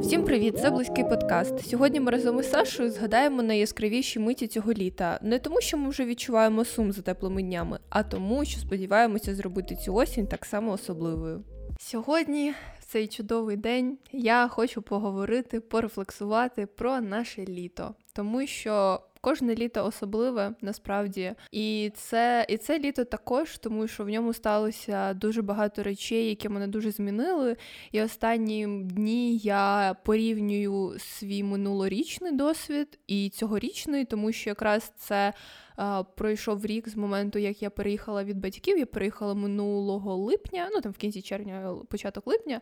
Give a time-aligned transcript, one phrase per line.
[0.00, 0.58] Всім привіт!
[0.58, 1.68] Це близький подкаст.
[1.68, 5.18] Сьогодні ми разом із Сашою згадаємо найяскравіші миті цього літа.
[5.22, 9.76] Не тому, що ми вже відчуваємо сум за теплими днями, а тому, що сподіваємося зробити
[9.76, 11.44] цю осінь так само особливою.
[11.80, 19.54] Сьогодні, в цей чудовий день, я хочу поговорити, порефлексувати про наше літо, тому що Кожне
[19.54, 25.42] літо особливе насправді, і це і це літо також, тому що в ньому сталося дуже
[25.42, 27.56] багато речей, які мене дуже змінили.
[27.92, 35.32] І останні дні я порівнюю свій минулорічний досвід і цьогорічний, тому що якраз це
[36.14, 38.78] пройшов рік з моменту, як я переїхала від батьків.
[38.78, 42.60] Я переїхала минулого липня, ну там в кінці червня, початок липня,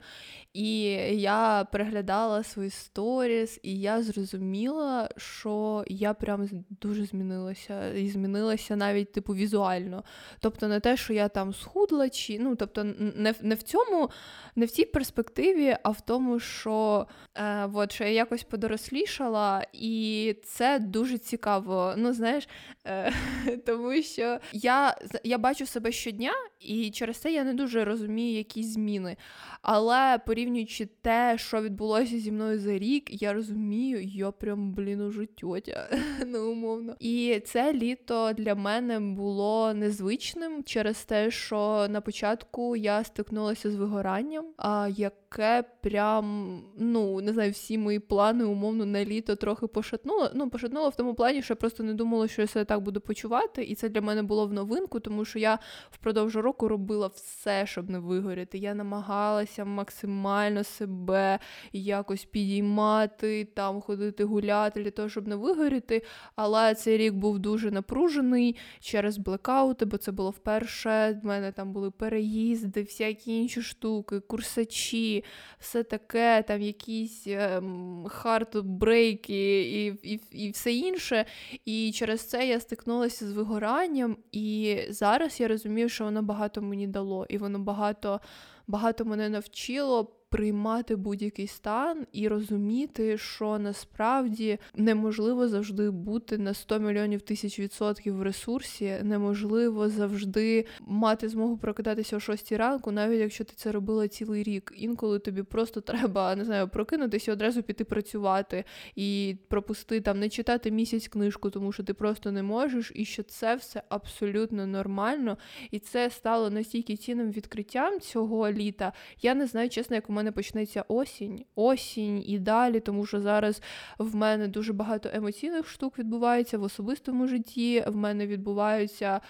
[0.52, 0.80] і
[1.20, 6.48] я переглядала свої сторіс, і я зрозуміла, що я прям
[6.80, 10.05] дуже змінилася, і змінилася навіть типу візуально.
[10.41, 14.11] Тобто не те, що я там схудла, чи ну тобто, не не в цьому,
[14.56, 20.34] не в цій перспективі, а в тому, що е, от, що я якось подорослішала, і
[20.45, 21.95] це дуже цікаво.
[21.97, 22.48] Ну, знаєш,
[22.86, 23.05] е,
[23.66, 28.66] тому що я я бачу себе щодня, і через це я не дуже розумію якісь
[28.66, 29.16] зміни.
[29.62, 35.27] Але порівнюючи те, що відбулося зі мною за рік, я розумію, я прям, блін, уже
[35.27, 35.88] тьотя,
[36.27, 36.96] ну, умовно.
[37.00, 43.74] І це літо для мене було незвичним через те, що на початку я стикнулася з
[43.74, 50.30] вигоранням, а яке прям, ну, не знаю, всі мої плани, умовно, на літо трохи пошатнуло.
[50.34, 52.95] Ну, пошатнуло в тому плані, що я просто не думала, що я себе так буду
[53.00, 53.64] почувати.
[53.64, 55.58] І це для мене було в новинку, тому що я
[55.91, 58.58] впродовж року робила все, щоб не вигоріти.
[58.58, 61.39] Я намагалася максимально себе
[61.72, 66.02] якось підіймати, там ходити гуляти для того, щоб не вигоріти.
[66.36, 71.20] Але цей рік був дуже напружений через блекаути, бо це було вперше.
[71.22, 75.24] В мене там були переїзди, всякі інші штуки, курсачі,
[75.58, 81.24] все таке, там якісь ем, хардбрейки і, і, і все інше.
[81.64, 86.86] І через це я стикнулася з вигоранням, і зараз я розумію, що воно багато мені
[86.86, 88.20] дало, і воно багато
[88.67, 96.79] багато мене навчило приймати будь-який стан і розуміти, що насправді неможливо завжди бути на 100
[96.79, 103.45] мільйонів тисяч відсотків в ресурсі, неможливо завжди мати змогу прокидатися о 6 ранку, навіть якщо
[103.45, 104.73] ти це робила цілий рік.
[104.77, 108.64] Інколи тобі просто треба не знаю, прокинутися і одразу піти працювати
[108.97, 113.23] і пропусти там, не читати місяць книжку, тому що ти просто не можеш, і що
[113.23, 115.39] це все абсолютно нормально.
[115.70, 118.93] І це стало настільки цінним відкриттям цього літа.
[119.23, 123.62] Я не знаю, чесно, як мене почнеться осінь, осінь і далі, тому що зараз
[123.98, 127.84] в мене дуже багато емоційних штук відбувається в особистому житті.
[127.86, 129.20] В мене відбуваються,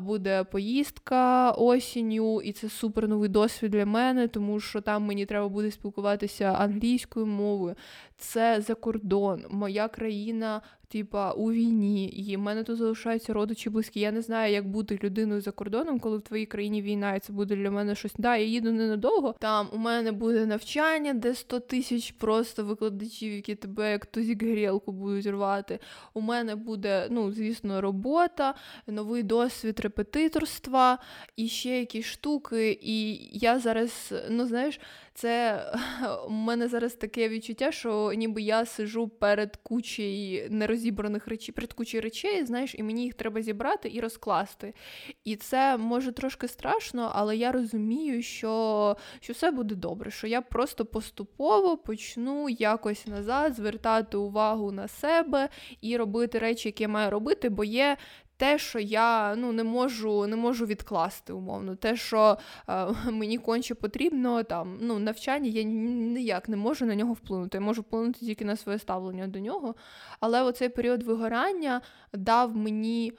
[0.00, 5.48] буде поїздка осінню, і це супер новий досвід для мене, тому що там мені треба
[5.48, 7.74] буде спілкуватися англійською мовою.
[8.16, 10.62] Це за кордон, моя країна
[10.94, 14.00] типа у війні, і в мене тут залишаються родичі близькі.
[14.00, 17.32] Я не знаю, як бути людиною за кордоном, коли в твоїй країні війна, і це
[17.32, 18.14] буде для мене щось.
[18.18, 19.34] Да, я їду ненадовго.
[19.40, 24.92] Там у мене буде навчання, де 100 тисяч просто викладачів, які тебе як тузік грілку
[24.92, 25.78] будуть рвати.
[26.14, 28.54] У мене буде, ну, звісно, робота,
[28.86, 30.98] новий досвід репетиторства
[31.36, 32.78] і ще якісь штуки.
[32.82, 34.80] І я зараз, ну знаєш,
[35.14, 35.64] це
[36.26, 42.02] у мене зараз таке відчуття, що ніби я сижу перед кучею нерозібраних речей, перед кучею
[42.02, 44.74] речей, знаєш, і мені їх треба зібрати і розкласти.
[45.24, 50.40] І це може трошки страшно, але я розумію, що, що все буде добре, що я
[50.40, 55.48] просто поступово почну якось назад звертати увагу на себе
[55.80, 57.96] і робити речі, які я маю робити, бо є
[58.44, 62.38] те, що я ну, не можу не можу відкласти умовно, те, що
[62.68, 67.58] е, мені конче потрібно, там ну, навчання, я ніяк не можу на нього вплинути.
[67.58, 69.74] Я можу вплинути тільки на своє ставлення до нього.
[70.20, 71.80] Але оцей період вигорання
[72.12, 73.12] дав мені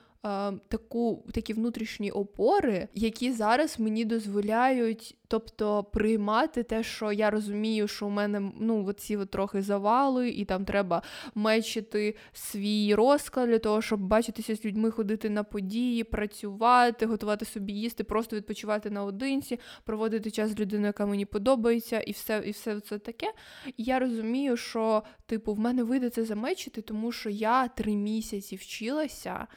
[0.67, 8.07] таку такі внутрішні опори, які зараз мені дозволяють, тобто приймати те, що я розумію, що
[8.07, 11.01] у мене ну от трохи завали, і там треба
[11.35, 17.73] мечити свій розклад для того, щоб бачитися з людьми, ходити на події, працювати, готувати собі
[17.73, 22.79] їсти, просто відпочивати наодинці, проводити час з людиною, яка мені подобається, і все, і все
[22.79, 23.33] це таке.
[23.77, 28.55] І я розумію, що типу в мене вийде це замечити, тому що я три місяці
[28.55, 29.47] вчилася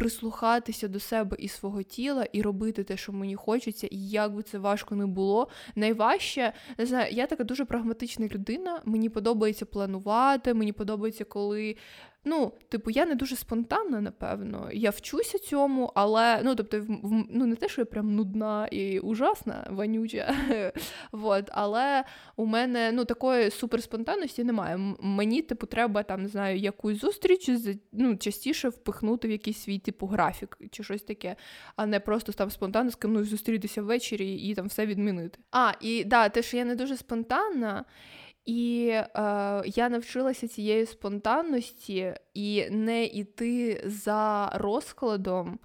[0.00, 4.42] прислухатися до себе і свого тіла і робити те, що мені хочеться, і як би
[4.42, 5.48] це важко не було.
[5.74, 8.80] Найважче, не знаю, я така дуже прагматична людина.
[8.84, 11.76] Мені подобається планувати, мені подобається, коли
[12.24, 14.68] Ну, типу, я не дуже спонтанна, напевно.
[14.72, 16.84] Я вчуся цьому, але ну, тобто,
[17.30, 20.34] ну не те, що я прям нудна і ужасна, вонюча.
[21.12, 22.04] вот, але
[22.36, 24.76] у мене ну, такої суперспонтанності немає.
[25.00, 27.50] Мені, типу, треба там, знаю, якусь зустріч
[27.92, 31.36] ну, частіше впихнути в якийсь свій типу графік чи щось таке,
[31.76, 35.38] а не просто там спонтанно з кимось зустрітися ввечері і там все відмінити.
[35.50, 37.84] А, і да, те, що я не дуже спонтанна.
[38.44, 39.06] І е,
[39.66, 45.58] я навчилася цієї спонтанності і не йти за розкладом,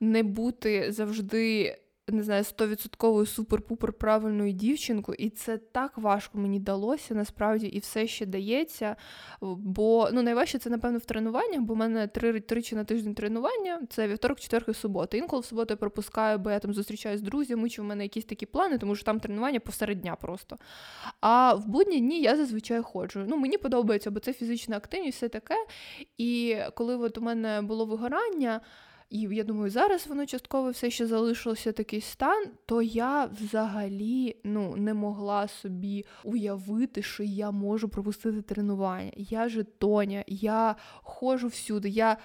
[0.00, 1.76] не бути завжди
[2.12, 8.06] не знаю, стовідсотковою супер-пупер правильною дівчинкою, і це так важко мені далося, насправді, і все
[8.06, 8.96] ще дається.
[9.40, 13.80] Бо ну, найважче це, напевно, в тренуваннях, бо в мене три тричі на тиждень тренування
[13.90, 15.16] це вівторок, четверг і субота.
[15.16, 18.24] Інколи в суботу я пропускаю, бо я там зустрічаюся з друзями, чи в мене якісь
[18.24, 20.58] такі плани, тому що там тренування посеред дня просто.
[21.20, 23.24] А в будні дні я зазвичай ходжу.
[23.26, 25.54] Ну, Мені подобається, бо це фізична активність, все таке.
[26.18, 28.60] І коли от у мене було вигорання.
[29.12, 34.76] І я думаю, зараз воно частково все ще залишилося такий стан, то я взагалі ну,
[34.76, 39.12] не могла собі уявити, що я можу пропустити тренування.
[39.16, 42.16] Я же Тоня, я ходжу всюди, я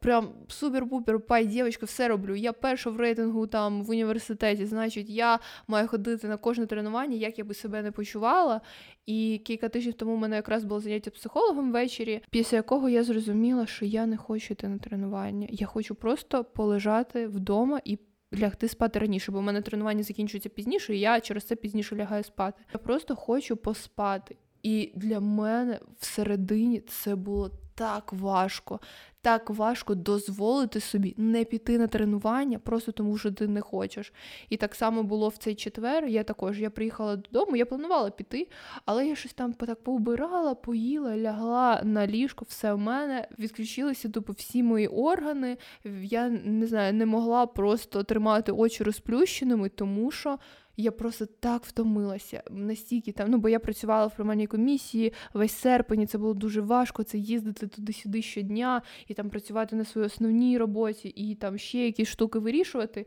[0.00, 2.34] прям супер-пупер пай дівчинка, все роблю.
[2.34, 5.38] Я перша в рейтингу там в університеті, значить, я
[5.68, 8.60] маю ходити на кожне тренування, як я би себе не почувала.
[9.08, 13.66] І кілька тижнів тому в мене якраз було заняття психологом ввечері, після якого я зрозуміла,
[13.66, 15.48] що я не хочу йти на тренування.
[15.50, 17.98] Я хочу просто полежати вдома і.
[18.40, 22.24] Лягти спати раніше, бо в мене тренування закінчується пізніше, і я через це пізніше лягаю
[22.24, 22.62] спати.
[22.72, 24.36] Я просто хочу поспати.
[24.62, 28.80] І для мене всередині це було так важко
[29.22, 34.12] так важко дозволити собі не піти на тренування, просто тому що ти не хочеш.
[34.48, 36.06] І так само було в цей четвер.
[36.06, 38.48] Я також я приїхала додому, я планувала піти,
[38.84, 44.32] але я щось там так поубирала, поїла, лягла на ліжко, все в мене відключилися тупо
[44.32, 45.56] всі мої органи.
[46.02, 50.38] Я не знаю, не могла просто тримати очі розплющеними, тому що
[50.82, 52.42] я просто так втомилася.
[52.50, 56.60] Настільки там, ну бо я працювала в приймальній комісії весь серпень, і це було дуже
[56.60, 57.02] важко.
[57.02, 62.08] Це їздити туди-сюди щодня і там працювати на своїй основній роботі, і там ще якісь
[62.08, 63.06] штуки вирішувати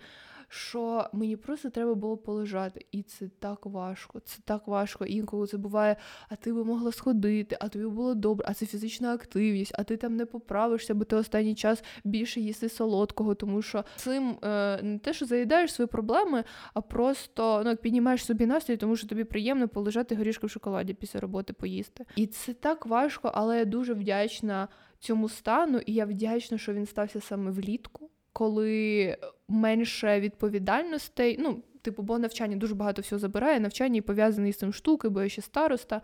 [0.53, 2.85] що мені просто треба було полежати.
[2.91, 4.19] І це так важко.
[4.19, 5.05] Це так важко.
[5.05, 5.95] Інколи це буває,
[6.29, 9.97] а ти би могла сходити, а тобі було добре, а це фізична активність, а ти
[9.97, 14.99] там не поправишся, бо ти останній час більше їси солодкого, тому що цим е, не
[14.99, 16.43] те, що заїдаєш свої проблеми,
[16.73, 21.19] а просто ну, піднімаєш собі настрій, тому що тобі приємно полежати горішки в шоколаді після
[21.19, 22.05] роботи поїсти.
[22.15, 24.67] І це так важко, але я дуже вдячна
[24.99, 29.17] цьому стану, і я вдячна, що він стався саме влітку коли
[29.47, 34.73] менше відповідальностей, ну, типу, бо навчання дуже багато всього забирає, навчання і пов'язані з цим
[34.73, 36.01] штуки, бо я ще староста.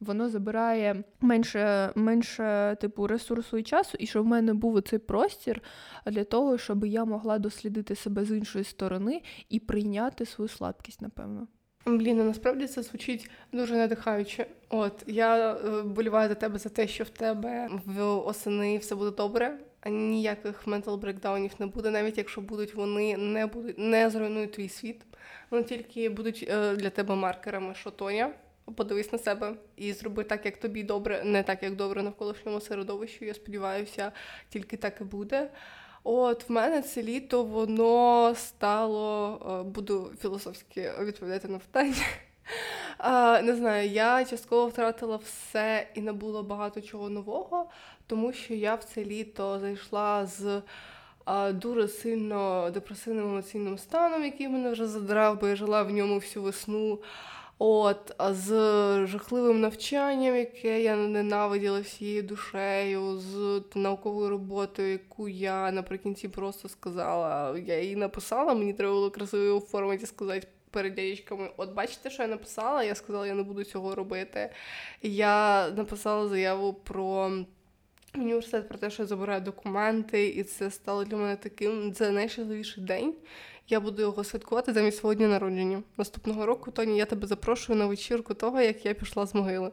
[0.00, 5.62] Воно забирає менше менше типу ресурсу і часу, і щоб в мене був цей простір
[6.06, 11.48] для того, щоб я могла дослідити себе з іншої сторони і прийняти свою слабкість, напевно.
[11.86, 14.46] Блін, ну, насправді це звучить дуже надихаюче.
[14.68, 19.16] От я е, боліваю за тебе за те, що в тебе в осени все буде
[19.16, 24.68] добре ніяких ментал брекдаунів не буде, навіть якщо будуть вони не будуть не зруйнують твій
[24.68, 25.00] світ.
[25.50, 28.30] Вони тільки будуть е, для тебе маркерами, що Тоня.
[28.76, 33.24] Подивись на себе і зроби так, як тобі добре, не так, як добре навколишньому середовищу.
[33.24, 34.12] Я сподіваюся,
[34.48, 35.50] тільки так і буде.
[36.04, 42.04] От в мене це літо воно стало, е, буду філософськи відповідати на питання.
[43.42, 47.70] Не знаю, я частково втратила все і не було багато чого нового,
[48.06, 50.62] тому що я в це літо зайшла з
[51.52, 56.42] дуже сильно депресивним емоційним станом, який мене вже задрав, бо я жила в ньому всю
[56.42, 56.98] весну.
[57.60, 58.46] От, з
[59.06, 67.58] жахливим навчанням, яке я ненавиділа всією душею, з науковою роботою, яку я наприкінці просто сказала.
[67.58, 72.22] Я її написала, мені треба було красиво оформити і сказати перед дядечками, от бачите, що
[72.22, 72.84] я написала?
[72.84, 74.50] Я сказала, я не буду цього робити.
[75.02, 77.32] Я написала заяву про.
[78.14, 82.84] Університет про те, що я забираю документи, і це стало для мене таким це найщасливіший
[82.84, 83.14] день.
[83.70, 85.82] Я буду його святкувати замість свого дня народження.
[85.96, 89.70] Наступного року, Тоні, я тебе запрошую на вечірку того, як я пішла з могили,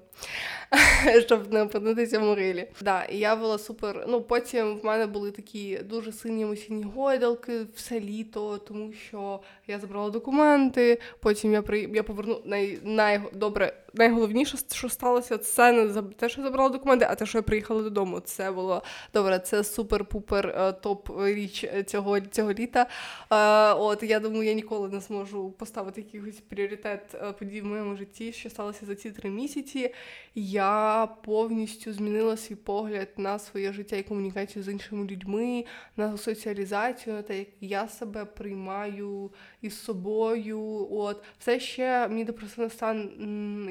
[1.25, 2.67] щоб не опинитися в могилі.
[2.81, 4.05] Да, і я була супер.
[4.07, 9.79] Ну, потім в мене були такі дуже сильні емоційні гойдалки все літо, тому що я
[9.79, 11.01] забрала документи.
[11.19, 13.21] Потім я при я поверну най, най...
[13.33, 17.83] добре найголовніше, що сталося, це не те, що забрала документи, а те, що я приїхала
[17.83, 18.19] додому.
[18.19, 18.83] Це було
[19.13, 19.39] добре.
[19.39, 22.87] Це супер-пупер е, топ річ е, цього цього літа.
[23.31, 28.33] Е, от я думаю, я ніколи не зможу поставити якийсь пріоритет подій в моєму житті,
[28.33, 29.93] що сталося за ці три місяці.
[30.35, 35.65] Я повністю змінила свій погляд на своє життя і комунікацію з іншими людьми,
[35.97, 39.31] на соціалізацію, на те, як я себе приймаю
[39.65, 40.87] із собою.
[40.91, 43.09] От все ще мій депресивний стан.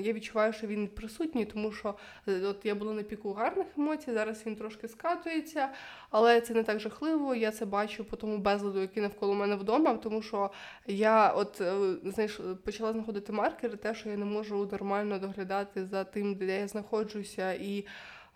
[0.02, 1.94] Я відчуваю, що він присутній, тому що
[2.28, 4.12] е, от я була на піку гарних емоцій.
[4.12, 5.68] Зараз він трошки скатується,
[6.10, 7.34] але це не так жахливо.
[7.34, 10.50] Я це бачу по тому безладу, який навколо мене вдома, тому що
[10.86, 11.74] я от е,
[12.04, 16.68] знаєш, почала знаходити маркери, те, що я не можу нормально доглядати за тим, де я
[16.68, 17.86] знаходжуся, і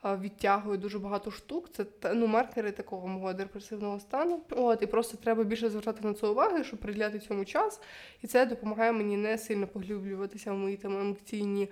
[0.04, 1.70] відтягую дуже багато штук.
[1.72, 4.40] Це ну, маркери такого мого депресивного стану.
[4.50, 7.80] От і просто треба більше звертати на це уваги, щоб приділяти цьому час.
[8.22, 11.68] І це допомагає мені не сильно поглиблюватися в мої там емоційні.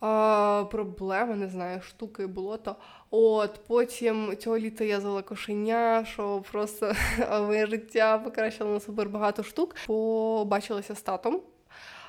[0.00, 2.76] А, Проблеми, не знаю, штуки, болото.
[3.10, 6.92] От потім цього літа я взяла кошеня, що просто
[7.40, 9.76] моє життя покращило на супер багато штук.
[9.86, 11.40] Побачилася з татом.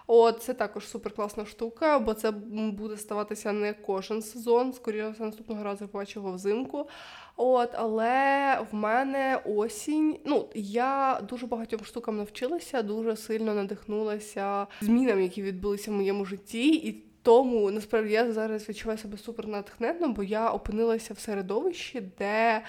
[0.07, 4.73] От, це також супер класна штука, бо це буде ставатися не кожен сезон.
[4.73, 6.89] Скоріше наступного разу побачу його взимку.
[7.35, 10.17] От, але в мене осінь.
[10.25, 16.69] Ну, я дуже багатьом штукам навчилася, дуже сильно надихнулася змінам, які відбулися в моєму житті.
[16.75, 22.61] і тому насправді я зараз відчуваю себе супер натхненно, бо я опинилася в середовищі, де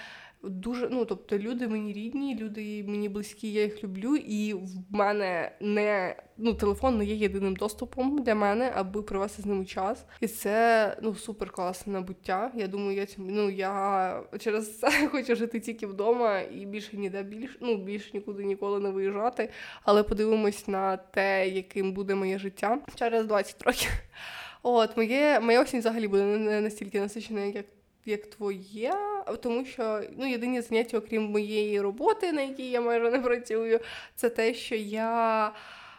[0.49, 5.53] дуже, ну тобто, люди мені рідні, люди мені близькі, я їх люблю, і в мене
[5.61, 10.07] не ну, телефон не є єдиним доступом для мене, аби провести з ними час.
[10.21, 12.53] І це ну супер класне набуття.
[12.55, 17.59] Я думаю, я ну я через це хочу жити тільки вдома і більше ніде більше,
[17.61, 19.51] ну більше нікуди ніколи не виїжджати.
[19.83, 23.91] Але подивимось на те, яким буде моє життя через 20 років.
[24.63, 27.67] От моє моя осінь взагалі буде не настільки насичена, як
[28.07, 28.95] як твоє,
[29.43, 33.81] тому що ну, єдині заняття, окрім моєї роботи, на якій я майже не працюю,
[34.15, 35.53] це те, що я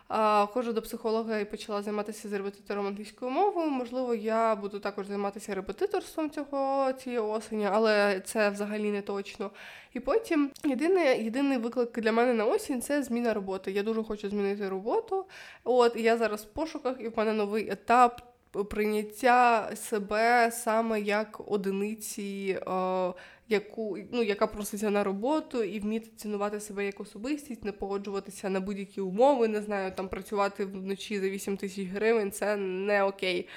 [0.08, 3.70] а, ходжу до психолога і почала займатися з репетитором англійською мовою.
[3.70, 9.52] Можливо, я буду також займатися репетиторством цього цієї осені, але це взагалі не точно.
[9.94, 13.72] І потім єдине, єдиний виклик для мене на осінь це зміна роботи.
[13.72, 15.26] Я дуже хочу змінити роботу.
[15.64, 22.60] От я зараз в пошуках, і в мене новий етап прийняття себе саме як одиниці,
[22.68, 23.14] е,
[23.50, 28.60] яку ну, яка проситься на роботу, і вміти цінувати себе як особистість, не погоджуватися на
[28.60, 33.48] будь-які умови, не знаю, там працювати вночі за 8 тисяч гривень, це не окей.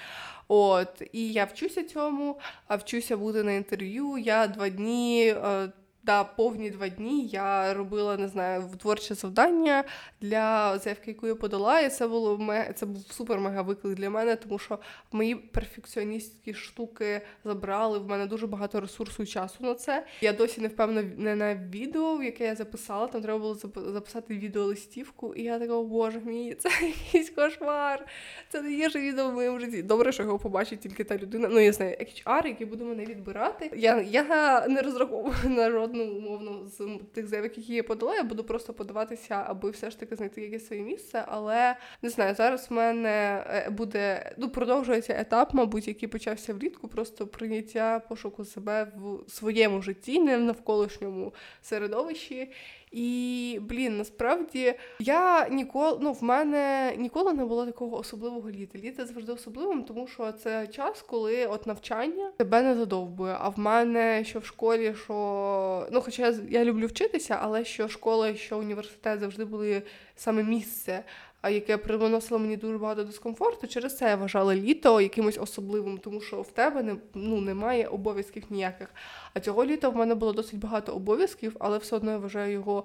[0.48, 4.18] От, І я вчуся цьому, а вчуся бути на інтерв'ю.
[4.18, 5.28] Я два дні.
[5.28, 5.72] Е,
[6.08, 9.84] та повні два дні я робила, не знаю, творче завдання
[10.20, 11.80] для заявки, яку я подала.
[11.80, 14.78] І це було це був супер-мега виклик для мене, тому що
[15.12, 20.06] мої перфекціоністські штуки забрали в мене дуже багато ресурсу і часу на це.
[20.20, 23.06] Я досі не впевнена на відео, яке я записала.
[23.06, 28.06] Там треба було записати відеолистівку, і я така, боже мій, це якийсь кошмар.
[28.48, 29.82] Це не є ж відео в моєму житті.
[29.82, 31.48] Добре, що його побачить тільки та людина.
[31.48, 33.70] Ну я знаю, HR, який буде мене відбирати.
[33.76, 38.22] Я я не розраховую на жодну ну, умовно, з тих заяв, які я подала, я
[38.22, 41.24] буду просто подаватися, аби все ж таки знайти якесь своє місце.
[41.26, 46.88] Але не знаю, зараз в мене е, буде ну, продовжується етап, мабуть, який почався влітку,
[46.88, 52.52] просто прийняття пошуку себе в своєму житті, не в навколишньому середовищі.
[52.92, 58.78] І, блін, насправді я ніколи ну, в мене ніколи не було такого особливого літа.
[58.78, 63.36] Літа завжди особливим, тому що це час, коли от навчання тебе не задовбує.
[63.40, 68.34] А в мене що в школі, що ну, хоча я, люблю вчитися, але що школа,
[68.34, 69.82] що університет завжди були
[70.16, 71.04] саме місце
[71.44, 73.66] яке приносило мені дуже багато дискомфорту.
[73.66, 78.44] Через це я вважала літо якимось особливим, тому що в тебе не ну, немає обов'язків
[78.50, 78.88] ніяких.
[79.34, 82.84] А цього літа в мене було досить багато обов'язків, але все одно я вважаю його.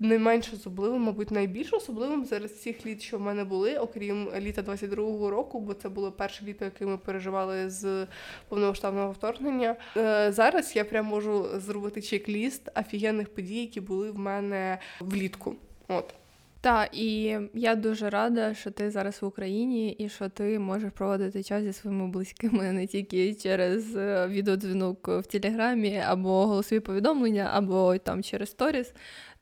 [0.00, 4.62] Не менш особливим, мабуть, найбільш особливим зараз всіх літ, що в мене були, окрім літа
[4.62, 8.06] 22-го року, бо це було перше літо, яке ми переживали з
[8.48, 9.76] повномасштабного вторгнення.
[9.96, 15.54] Е, зараз я прям можу зробити чек-ліст офігенних подій, які були в мене влітку.
[15.88, 16.14] От.
[16.60, 21.42] Так, і я дуже рада, що ти зараз в Україні і що ти можеш проводити
[21.42, 27.98] час зі своїми близькими не тільки через е, відеодзвінок в Телеграмі, або голосові повідомлення, або
[27.98, 28.92] там через сторіс.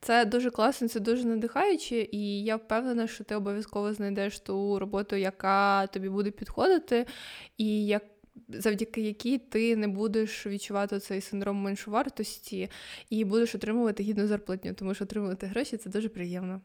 [0.01, 5.17] Це дуже класно, це дуже надихаюче, і я впевнена, що ти обов'язково знайдеш ту роботу,
[5.17, 7.07] яка тобі буде підходити,
[7.59, 8.03] і як
[8.49, 12.71] завдяки якій ти не будеш відчувати цей синдром меншовартості
[13.11, 16.61] і будеш отримувати гідну зарплатню, тому що отримувати гроші це дуже приємно.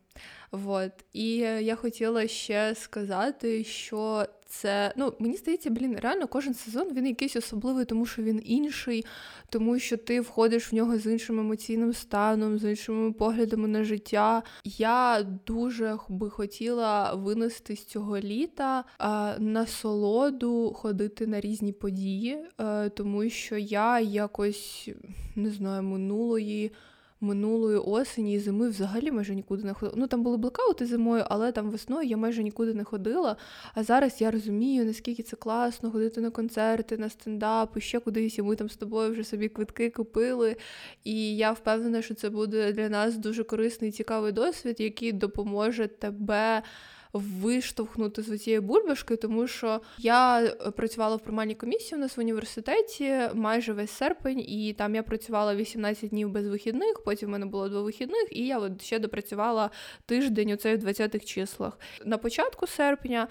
[0.51, 0.91] Вот.
[1.13, 7.07] І я хотіла ще сказати, що це ну мені здається, блін, реально кожен сезон він
[7.07, 9.05] якийсь особливий, тому що він інший,
[9.49, 14.43] тому що ти входиш в нього з іншим емоційним станом, з іншими поглядами на життя.
[14.63, 22.89] Я дуже би хотіла винести з цього літа а, насолоду ходити на різні події, е,
[22.89, 24.89] тому що я якось
[25.35, 26.71] не знаю минулої
[27.21, 29.93] минулої осені і зими взагалі майже нікуди не ходила.
[29.97, 33.35] Ну там були блекаути зимою, але там весною я майже нікуди не ходила.
[33.75, 38.37] А зараз я розумію, наскільки це класно ходити на концерти, на стендапи, ще кудись.
[38.37, 40.55] І ми там з тобою вже собі квитки купили.
[41.03, 46.63] І я впевнена, що це буде для нас дуже корисний цікавий досвід, який допоможе тебе
[47.13, 52.19] виштовхнути з цієї бульбашки, тому що я е, працювала в приймальній комісії у нас в
[52.19, 57.03] університеті майже весь серпень, і там я працювала 18 днів без вихідних.
[57.05, 59.69] Потім в мене було два вихідних, і я от ще допрацювала
[60.05, 61.79] тиждень у в 20-х числах.
[62.05, 63.27] На початку серпня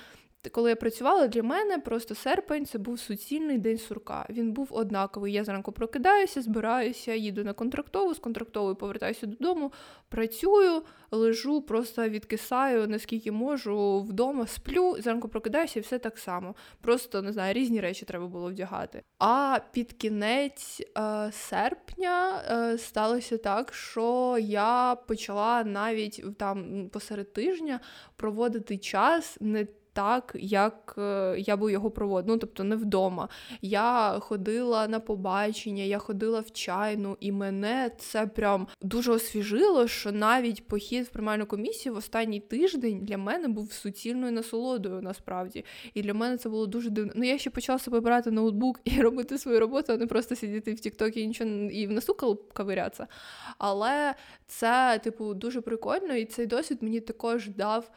[0.49, 4.27] коли я працювала для мене, просто серпень це був суцільний день сурка.
[4.31, 5.33] Він був однаковий.
[5.33, 9.73] Я зранку прокидаюся, збираюся, їду на контрактову, з контрактової повертаюся додому,
[10.09, 16.55] працюю, лежу, просто відкисаю, наскільки можу вдома, сплю, зранку прокидаюся, і все так само.
[16.81, 19.03] Просто не знаю, різні речі треба було вдягати.
[19.19, 27.81] А під кінець е, серпня е, сталося так, що я почала навіть там посеред тижня
[28.17, 33.29] проводити час не так, як е, я би його проводила, ну тобто не вдома.
[33.63, 40.13] Я ходила на побачення, я ходила в чайну, і мене це прям дуже освіжило, що
[40.13, 45.65] навіть похід в приймальну комісію в останній тиждень для мене був суцільною насолодою насправді.
[45.95, 47.13] І для мене це було дуже дивно.
[47.17, 50.75] Ну я ще почала себе брати ноутбук і робити свою роботу, а не просто сидіти
[50.75, 53.07] в Тіктокі і нічого і в носу кавирятися.
[53.59, 54.15] Але
[54.47, 57.91] це, типу, дуже прикольно, і цей досвід мені також дав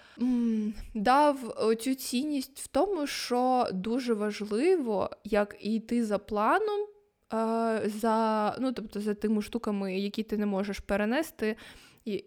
[0.93, 6.81] дав цю цінність в тому, що дуже важливо, як йти за планом,
[7.33, 11.55] е, за, ну, тобто за тими штуками, які ти не можеш перенести.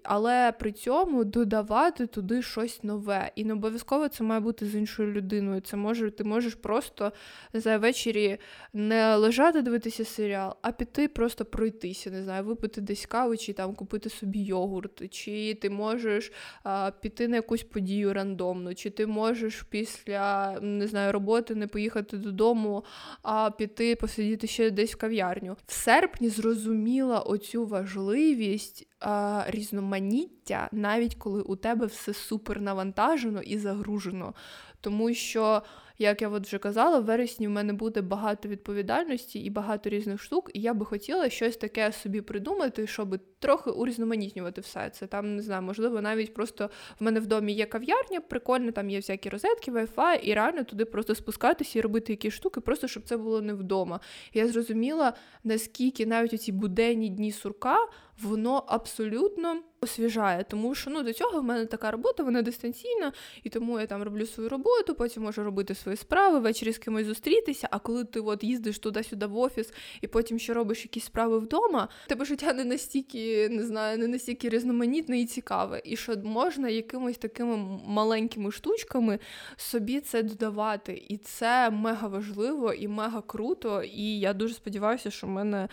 [0.02, 3.32] Але при цьому додавати туди щось нове.
[3.36, 5.60] І не обов'язково це має бути з іншою людиною.
[5.60, 7.12] Це може, ти можеш просто
[7.52, 8.38] за ввечері
[8.72, 13.74] не лежати, дивитися серіал, а піти просто пройтися, не знаю, випити десь каву, чи там
[13.74, 19.62] купити собі йогурт, чи ти можеш а, піти на якусь подію рандомну, чи ти можеш
[19.62, 22.84] після не знаю, роботи не поїхати додому,
[23.22, 25.56] а піти посидіти ще десь в кав'ярню.
[25.66, 33.58] В серпні зрозуміла оцю важливість е, різноманіття, навіть коли у тебе все супер навантажено і
[33.58, 34.34] загружено.
[34.80, 35.62] Тому що
[35.98, 40.22] як я от вже казала, в вересні в мене буде багато відповідальності і багато різних
[40.22, 45.06] штук, і я би хотіла щось таке собі придумати, щоб трохи урізноманітнювати все це.
[45.06, 48.98] Там не знаю, можливо, навіть просто в мене в домі є кав'ярня, прикольно, там є
[48.98, 53.16] всякі розетки, Wi-Fi, і реально туди просто спускатися і робити якісь штуки, просто щоб це
[53.16, 54.00] було не вдома.
[54.34, 55.12] я зрозуміла,
[55.44, 57.76] наскільки навіть оці буденні дні сурка
[58.22, 63.12] воно абсолютно освіжає, тому що ну до цього в мене така робота, вона дистанційна,
[63.42, 67.06] і тому я там роблю свою роботу, потім можу робити свої справи, ввечері з кимось
[67.06, 67.68] зустрітися.
[67.70, 71.88] А коли ти от їздиш туди-сюди в офіс і потім ще робиш якісь справи вдома,
[72.06, 75.82] тебе життя не настільки не знаю, не настільки різноманітне і цікаве.
[75.84, 79.18] І що можна якимось такими маленькими штучками
[79.56, 81.04] собі це додавати.
[81.08, 83.82] І це мега важливо і мега круто.
[83.82, 85.68] І я дуже сподіваюся, що в мене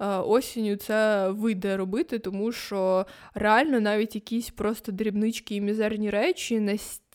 [0.00, 3.06] е, осінню це вийде робити, тому що
[3.46, 6.60] реально навіть якісь просто дрібнички і мізерні речі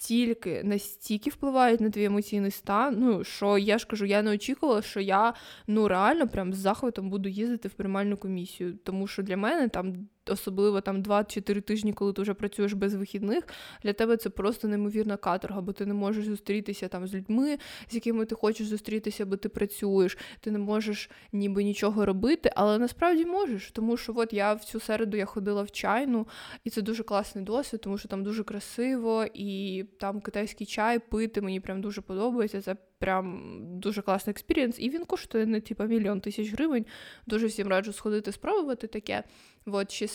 [0.02, 2.96] настільки настільки впливають на твій емоційний стан.
[3.00, 5.34] Ну що я ж кажу, я не очікувала, що я
[5.68, 10.08] ну реально прям з захватом буду їздити в приймальну комісію, тому що для мене там
[10.30, 13.44] особливо там 2-4 тижні, коли ти вже працюєш без вихідних,
[13.84, 17.58] для тебе це просто неймовірна каторга, бо ти не можеш зустрітися там з людьми,
[17.90, 22.80] з якими ти хочеш зустрітися, бо ти працюєш, ти не можеш ніби нічого робити, але
[22.80, 23.72] насправді можеш.
[23.72, 26.28] Тому що от я в цю середу я ходила в чайну,
[26.64, 31.42] і це дуже класний досвід, тому що там дуже красиво, і там китайський чай пити
[31.42, 32.62] мені прям дуже подобається.
[32.62, 36.86] Це прям дуже класний experience, і він коштує не типа мільйон тисяч гривень.
[37.28, 39.24] Дуже всім раджу сходити, спробувати таке.
[39.66, 40.08] От, чи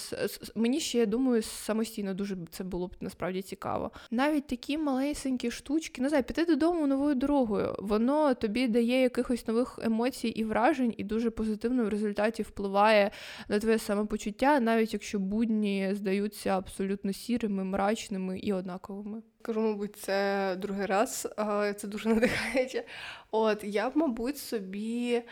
[0.54, 3.90] Мені ще, я думаю, самостійно дуже це було б насправді цікаво.
[4.10, 9.78] Навіть такі малесенькі штучки, не знаю, піти додому новою дорогою, воно тобі дає якихось нових
[9.82, 13.10] емоцій і вражень, і дуже позитивно в результаті впливає
[13.48, 19.22] на твоє самопочуття, навіть якщо будні здаються абсолютно сірими, мрачними і однаковими.
[19.42, 21.28] Кажу, мабуть, це другий раз,
[21.76, 22.08] це дуже
[22.76, 22.84] надихаюче.
[23.30, 25.22] От я б, мабуть, собі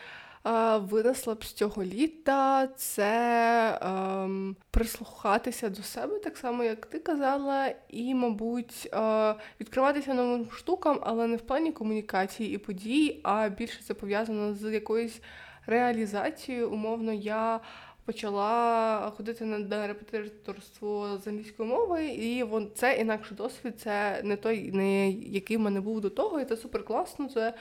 [0.77, 7.75] винесла б з цього літа, це ем, прислухатися до себе, так само, як ти казала,
[7.89, 13.83] і, мабуть, е, відкриватися новим штукам, але не в плані комунікації і подій, а більше
[13.83, 15.21] це пов'язано з якоюсь
[15.67, 16.71] реалізацією.
[16.71, 17.61] Умовно, я
[18.05, 24.73] почала ходити на репетиторство з англійської мови, і вон це інакший досвід, це не той,
[24.73, 27.29] не який в мене був до того, і це супер класно.
[27.29, 27.55] Це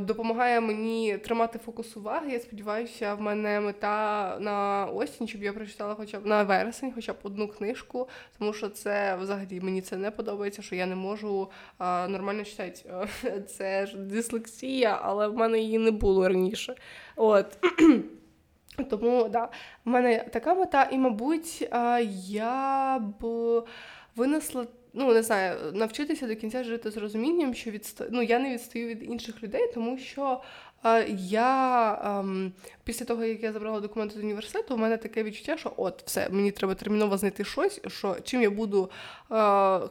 [0.00, 2.32] допомагає мені тримати фокус уваги.
[2.32, 7.12] Я сподіваюся, в мене мета на осінь, щоб я прочитала хоча б на вересень, хоча
[7.12, 11.50] б одну книжку, тому що це взагалі мені це не подобається, що я не можу
[11.78, 12.90] а, нормально читати.
[13.48, 16.74] Це ж дислексія, але в мене її не було раніше.
[17.16, 17.58] От.
[18.84, 19.44] Тому да,
[19.84, 21.68] в мене така мета, і, мабуть,
[22.28, 23.24] я б
[24.16, 28.06] винесла ну не знаю, навчитися до кінця жити з розумінням, що відста...
[28.10, 30.40] ну, я не відстаю від інших людей, тому що
[31.18, 32.52] я ем,
[32.84, 36.28] після того, як я забрала документи з університету, у мене таке відчуття, що от все,
[36.30, 38.90] мені треба терміново знайти щось, що чим я буду
[39.30, 39.34] е,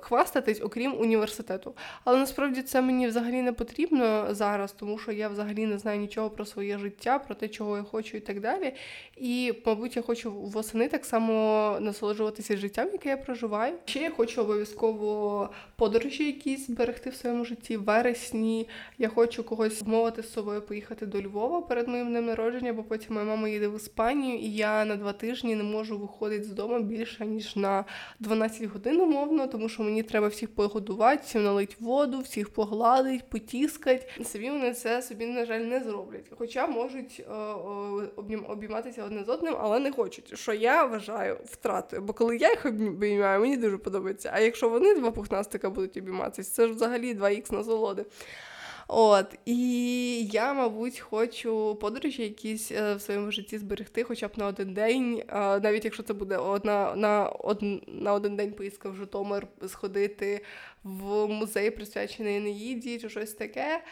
[0.01, 1.73] хвастатись, окрім університету.
[2.03, 6.29] Але насправді це мені взагалі не потрібно зараз, тому що я взагалі не знаю нічого
[6.29, 8.73] про своє життя, про те, чого я хочу і так далі.
[9.17, 13.73] І, мабуть, я хочу восени так само насолоджуватися життям, яке я проживаю.
[13.85, 17.77] Ще я хочу обов'язково подорожі якісь зберегти в своєму житті.
[17.77, 22.25] В вересні я хочу когось вмовити з собою поїхати поїхати до Львова перед моїм днем
[22.25, 25.97] народження, бо потім моя мама їде в Іспанію, і я на два тижні не можу
[25.97, 27.85] виходити з дому більше ніж на
[28.19, 34.09] 12 годин умовно, тому що мені треба всіх погодувати, всім налить воду, всіх погладить, потіскать.
[34.23, 36.25] Самі вони це собі, на жаль, не зроблять.
[36.37, 37.33] Хоча можуть е,
[38.47, 40.39] обійматися одне з одним, але не хочуть.
[40.39, 42.01] Що я вважаю втратою.
[42.01, 44.31] Бо коли я їх обіймаю, мені дуже подобається.
[44.33, 48.05] А якщо вони два пухнастика будуть обійматися, це ж взагалі 2х насолоди.
[48.91, 54.47] От і я, мабуть, хочу подорожі якісь е, в своєму житті зберегти, хоча б на
[54.47, 59.47] один день, навіть якщо це буде одна на один, на один день поїздка в Житомир
[59.67, 60.41] сходити
[60.83, 63.83] в музей, присвячений Енеїді, чи щось таке.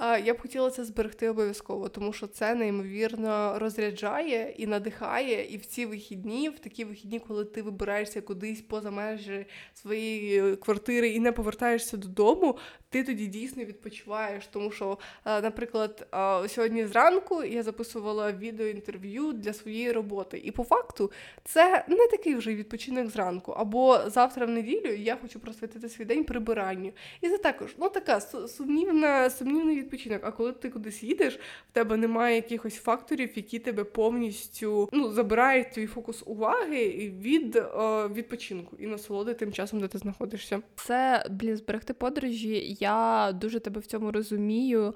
[0.00, 5.54] Я б хотіла це зберегти обов'язково, тому що це неймовірно розряджає і надихає.
[5.54, 11.08] І в ці вихідні, в такі вихідні, коли ти вибираєшся кудись поза межі своєї квартири
[11.08, 14.46] і не повертаєшся додому, ти тоді дійсно відпочиваєш.
[14.46, 16.08] Тому що, наприклад,
[16.48, 21.10] сьогодні зранку я записувала відеоінтерв'ю для своєї роботи, і по факту
[21.44, 23.52] це не такий вже відпочинок зранку.
[23.52, 26.92] Або завтра в неділю я хочу просвятити свій день прибиранню.
[27.20, 30.20] І це також ну така сумнівна сумнівний відпочинок.
[30.24, 31.34] А коли ти кудись їдеш,
[31.70, 38.08] в тебе немає якихось факторів, які тебе повністю ну, забирають твій фокус уваги від о,
[38.08, 40.62] відпочинку і насолоди тим часом, де ти знаходишся.
[40.76, 42.76] Це блін, зберегти подорожі.
[42.80, 44.94] Я дуже тебе в цьому розумію.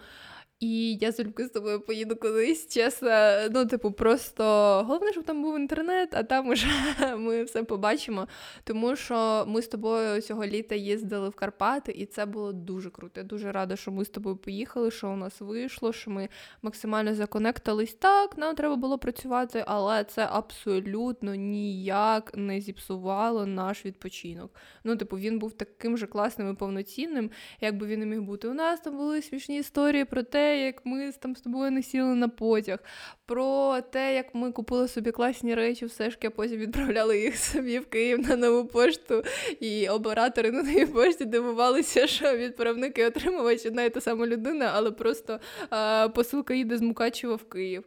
[0.61, 3.11] І я залюбки з тобою поїду кудись, чесно.
[3.51, 4.45] Ну, типу, просто
[4.87, 6.67] головне, щоб там був інтернет, а там уже
[7.19, 8.29] ми все побачимо.
[8.65, 13.21] Тому що ми з тобою цього літа їздили в Карпати, і це було дуже круто.
[13.21, 16.29] Я дуже рада, що ми з тобою поїхали, що у нас вийшло, що ми
[16.63, 17.95] максимально законектались.
[17.95, 24.55] Так, нам треба було працювати, але це абсолютно ніяк не зіпсувало наш відпочинок.
[24.85, 28.49] Ну, типу, він був таким же класним і повноцінним, як би він не міг бути.
[28.49, 32.15] У нас там були смішні історії про те як ми там з тобою не сіли
[32.15, 32.79] на потяг,
[33.27, 37.79] про те, як ми купили собі класні речі, все ж а потім відправляли їх собі
[37.79, 39.23] в Київ на нову пошту,
[39.61, 44.71] і оператори на новій пошті дивувалися, що відправники і отримувач одна і та сама людина,
[44.75, 47.85] але просто а, посилка їде з Мукачева в Київ.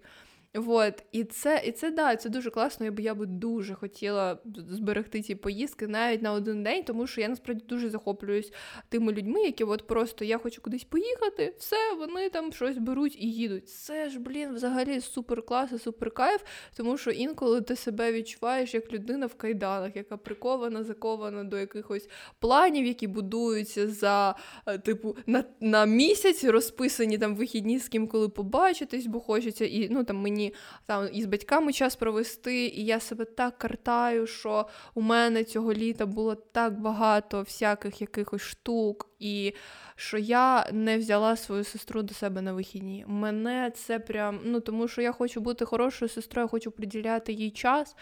[0.53, 1.03] Вот.
[1.11, 4.37] І це і це да, це дуже класно, би я би дуже хотіла
[4.69, 8.53] зберегти ці поїздки навіть на один день, тому що я насправді дуже захоплююсь
[8.89, 13.31] тими людьми, які от просто я хочу кудись поїхати, все, вони там щось беруть і
[13.31, 13.69] їдуть.
[13.69, 16.41] Це ж, блін, взагалі супер клас і супер кайф,
[16.77, 22.09] тому що інколи ти себе відчуваєш як людина в кайданах, яка прикована, закована до якихось
[22.39, 24.35] планів, які будуються за
[24.65, 29.89] е, типу на на місяць, розписані там вихідні з ким коли побачитись, бо хочеться, і
[29.89, 34.67] ну там мені мені там із батьками час провести, і я себе так картаю, що
[34.93, 39.53] у мене цього літа було так багато всяких якихось штук, і
[39.95, 43.05] що я не взяла свою сестру до себе на вихідні.
[43.07, 47.51] Мене це прям ну тому, що я хочу бути хорошою сестрою, я хочу приділяти їй
[47.51, 47.95] час.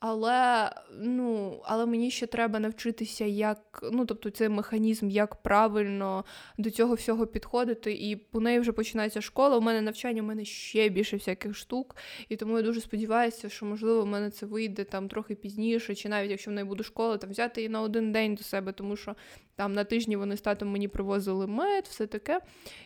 [0.00, 6.24] Але ну, але мені ще треба навчитися, як ну, тобто, цей механізм, як правильно
[6.58, 7.92] до цього всього підходити.
[7.92, 9.56] І у неї вже починається школа.
[9.56, 11.96] У мене навчання, у мене ще більше всяких штук.
[12.28, 16.08] І тому я дуже сподіваюся, що можливо в мене це вийде там трохи пізніше, чи
[16.08, 18.96] навіть якщо в неї буде школа, там взяти її на один день до себе, тому
[18.96, 19.16] що
[19.60, 22.40] Там на тижні вони з татом мені привозили мед, все таке.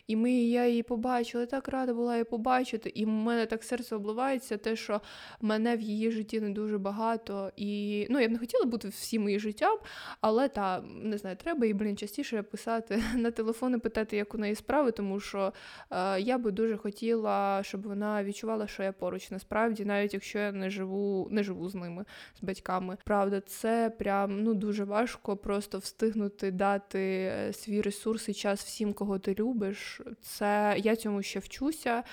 [0.07, 2.91] І ми, я її побачила, так рада була її побачити.
[2.95, 5.01] І в мене так серце обливається, те, що
[5.41, 7.51] мене в її житті не дуже багато.
[7.55, 9.77] І ну, я б не хотіла бути всім її життям,
[10.21, 14.55] але та не знаю, треба їй, блін, частіше писати на телефони, питати, як у неї
[14.55, 15.53] справи, тому що
[15.91, 20.51] е, я би дуже хотіла, щоб вона відчувала, що я поруч насправді, навіть якщо я
[20.51, 22.05] не живу, не живу з ними,
[22.39, 22.97] з батьками.
[23.05, 28.93] Правда, це прям ну дуже важко просто встигнути дати е, свій ресурс і час всім,
[28.93, 30.01] кого ти любиш.
[30.21, 32.03] Це я цьому ще вчуся.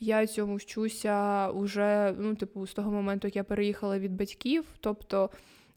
[0.00, 4.64] Я цьому вчуся уже ну, типу, з того моменту, як я переїхала від батьків.
[4.80, 5.30] Тобто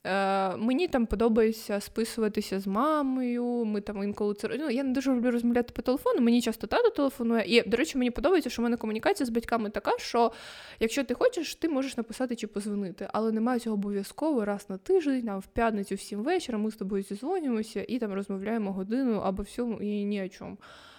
[0.08, 3.66] Е, Мені там подобається списуватися з мамою.
[3.66, 6.22] Ми там інколи це ну, я не дуже люблю розмовляти по телефону.
[6.22, 7.44] Мені часто тато телефонує.
[7.48, 10.32] І, до речі, мені подобається, що в мене комунікація з батьками така, що
[10.80, 15.26] якщо ти хочеш, ти можеш написати чи позвонити, але немає цього обов'язково раз на тиждень,
[15.26, 19.44] там в п'ятницю, в сім вечора ми з тобою зізвонюємося і там розмовляємо годину або
[19.44, 20.58] всьому і ні о чому.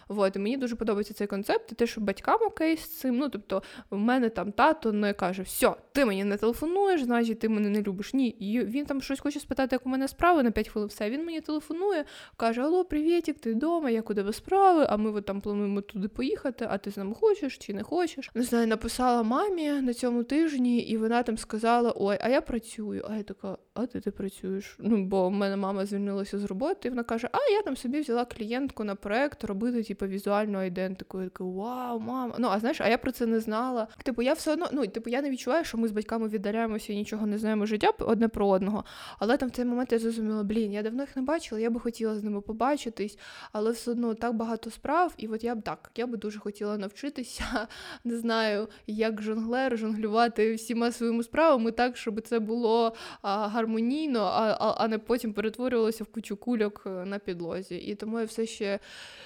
[0.08, 3.16] Вот, і мені дуже подобається цей концепт, і те, що батькам окей з цим.
[3.18, 7.48] Ну, тобто, в мене там тато не каже, все, ти мені не телефонуєш, значить ти
[7.48, 8.14] мене не любиш.
[8.14, 10.88] Ні, і він там щось хоче спитати, як у мене справи на 5 хвилин.
[10.88, 12.04] Все, він мені телефонує,
[12.36, 14.86] каже: Алло, привітик, ти вдома, як у тебе справи?
[14.88, 18.30] А ми от там плануємо туди поїхати, а ти з нами хочеш чи не хочеш?
[18.34, 23.06] Не знаю, написала мамі на цьому тижні, і вона там сказала: Ой, а я працюю.
[23.10, 24.76] А я така, а ти ти працюєш?
[24.78, 28.00] Ну, бо в мене мама звільнилася з роботи, і вона каже: А я там собі
[28.00, 31.20] взяла клієнтку на проект робити типу, візуальну ідентику.
[31.20, 32.34] Я така, вау, мама.
[32.38, 33.88] Ну, а знаєш, а я про це не знала.
[34.02, 36.96] Типу, я все одно, ну, типу, я не відчуваю, що ми з батьками віддаляємося і
[36.96, 38.84] нічого не знаємо життя одне про одного.
[39.18, 41.80] Але там в цей момент я зрозуміла, блін, я давно їх не бачила, я би
[41.80, 43.18] хотіла з ними побачитись,
[43.52, 45.14] але все одно так багато справ.
[45.16, 47.44] І от я б так, я би дуже хотіла навчитися,
[48.04, 54.56] не знаю, як жонглер, жонглювати всіма своїми справами так, щоб це було а, гармонійно, а,
[54.60, 57.76] а, а не потім перетворювалося в кучу кульок е, на підлозі.
[57.76, 58.78] І тому я все ще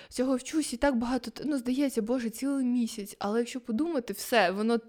[0.08, 3.16] цього вчусь і так багато, ну, здається, Боже, цілий місяць.
[3.18, 4.80] Але якщо подумати, все, воно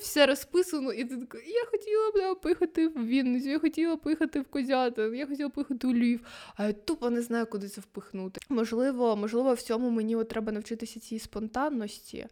[0.00, 4.44] все розписано, і ти така, я хотіла б поїхати в Вінницю, я хотіла поїхати в
[4.44, 6.20] Козятин, я хотіла поїхати у Львів,
[6.56, 8.40] а я тупо не знаю, куди це впихнути.
[8.48, 12.26] Можливо, можливо, в цьому мені от треба навчитися цій спонтанності,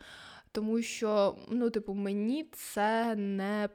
[0.53, 3.69] тому що, ну, типу, мені це не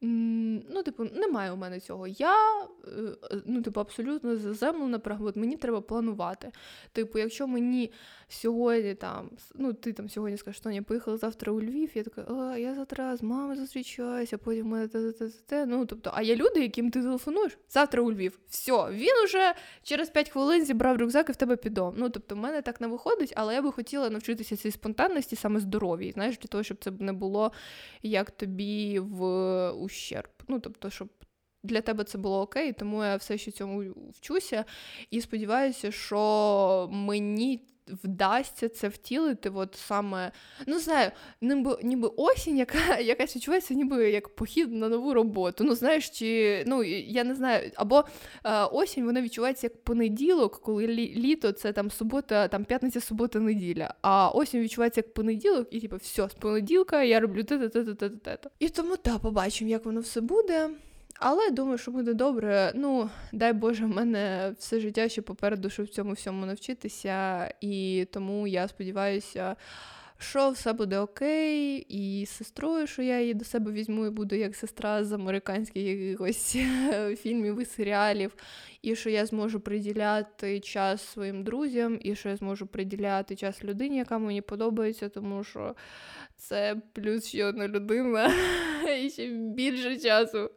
[0.00, 2.06] Ну, типу, немає у мене цього.
[2.06, 6.52] Я, е, ну, типу, абсолютно заземлена, от мені треба планувати.
[6.92, 7.92] Типу, якщо мені
[8.28, 12.34] сьогодні там, ну, ти там сьогодні скажеш, що я поїхала завтра у Львів, я така,
[12.34, 14.88] а, я завтра з мамою зустрічаюся, потім мене
[15.46, 18.38] те, Ну, тобто, а є люди, яким ти телефонуєш завтра у Львів.
[18.48, 21.94] Все, він уже через 5 хвилин зібрав рюкзак і в тебе підом.
[21.98, 25.60] Ну, тобто, в мене так не виходить, але я би хотіла навчитися цій спонтанності, саме
[25.60, 27.52] здоров'ї, знаєш, для того, щоб це не було
[28.02, 29.22] як тобі в
[29.70, 30.30] ущерб.
[30.48, 31.08] Ну, тобто, щоб
[31.62, 34.64] для тебе це було окей, тому я все ще цьому вчуся
[35.10, 40.32] і сподіваюся, що мені вдасться це втілити, от саме,
[40.66, 45.64] ну знаю, ніби ніби осінь, яка якась відчувається, ніби як похід на нову роботу.
[45.64, 48.04] Ну, знаєш, чи ну я не знаю, або
[48.44, 53.40] е, осінь вона відчувається як понеділок, коли лі, літо це там субота, там п'ятниця, субота,
[53.40, 53.94] неділя.
[54.02, 58.38] А осінь відчувається як понеділок, і типу, все, з понеділка я роблю те-те-те-те-те.
[58.58, 60.70] І тому так, побачимо, як воно все буде.
[61.18, 62.72] Але думаю, що буде добре.
[62.74, 68.06] Ну, дай Боже, в мене все життя ще попереду, щоб в цьому всьому навчитися, і
[68.12, 69.56] тому я сподіваюся,
[70.18, 74.56] що все буде окей, і сестрою, що я її до себе візьму і буду як
[74.56, 76.56] сестра з американських якихось
[77.16, 78.34] фільмів і серіалів,
[78.82, 83.96] і що я зможу приділяти час своїм друзям, і що я зможу приділяти час людині,
[83.96, 85.74] яка мені подобається, тому що
[86.36, 88.32] це плюс ще одна людина,
[89.04, 90.50] і ще більше часу,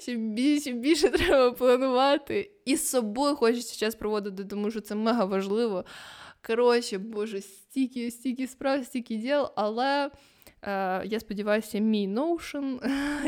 [0.00, 2.50] ще більше більше треба планувати.
[2.64, 5.84] І з собою хочеться час проводити, тому що це мега важливо.
[6.46, 10.10] Коротше, боже, стільки, стільки справ, стільки діл, але
[11.04, 12.78] я сподіваюся, мій Notion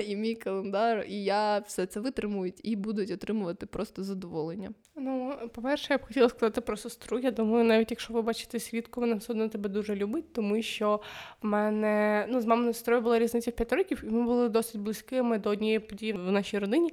[0.08, 4.70] і мій календар, і я все це витримують і будуть отримувати просто задоволення.
[4.96, 7.18] Ну, по-перше, я б хотіла сказати про сестру.
[7.18, 11.00] Я думаю, навіть якщо ви бачите свідку, вона все одно тебе дуже любить, тому що
[11.42, 14.80] в мене ну, з мамою сестрою була різниця в 5 років, і ми були досить
[14.80, 16.92] близькими до однієї події в нашій родині.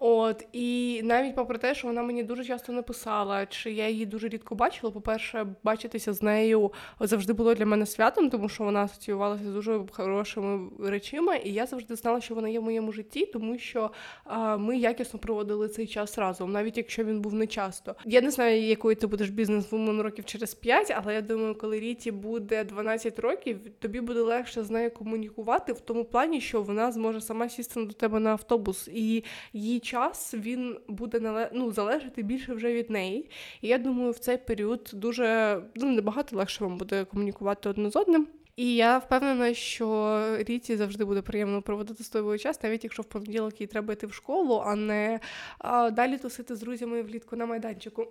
[0.00, 4.28] От і навіть попри те, що вона мені дуже часто написала, чи я її дуже
[4.28, 4.92] рідко бачила.
[4.92, 9.80] По-перше, бачитися з нею завжди було для мене святом, тому що вона асоціювалася з дуже
[9.90, 13.90] хорошими речима, і я завжди знала, що вона є в моєму житті, тому що
[14.24, 17.94] а, ми якісно проводили цей час разом, навіть якщо він був не часто.
[18.04, 22.10] Я не знаю, якою ти будеш бізнес-вумен років через 5, але я думаю, коли Ріті
[22.10, 27.20] буде 12 років, тобі буде легше з нею комунікувати в тому плані, що вона зможе
[27.20, 32.72] сама сісти до тебе на автобус і їй час він буде ну, залежати більше вже
[32.72, 33.30] від неї.
[33.60, 37.96] І я думаю, в цей період дуже ну, набагато легше вам буде комунікувати одне з
[37.96, 38.26] одним.
[38.56, 43.06] І я впевнена, що Ріті завжди буде приємно проводити з тобою час, навіть якщо в
[43.06, 45.20] понеділок їй треба йти в школу, а не
[45.58, 48.06] а, далі тусити з друзями влітку на майданчику.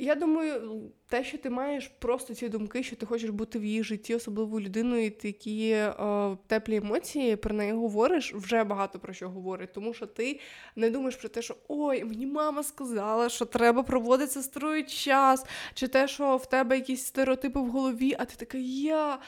[0.00, 3.82] Я думаю, те, що ти маєш просто ці думки, що ти хочеш бути в її
[3.82, 9.28] житті особливою людиною, і такі о, теплі емоції про неї говориш, вже багато про що
[9.28, 9.72] говорить.
[9.72, 10.40] Тому що ти
[10.76, 15.88] не думаєш про те, що ой, мені мама сказала, що треба проводити сестрою час, чи
[15.88, 19.18] те, що в тебе якісь стереотипи в голові, а ти така я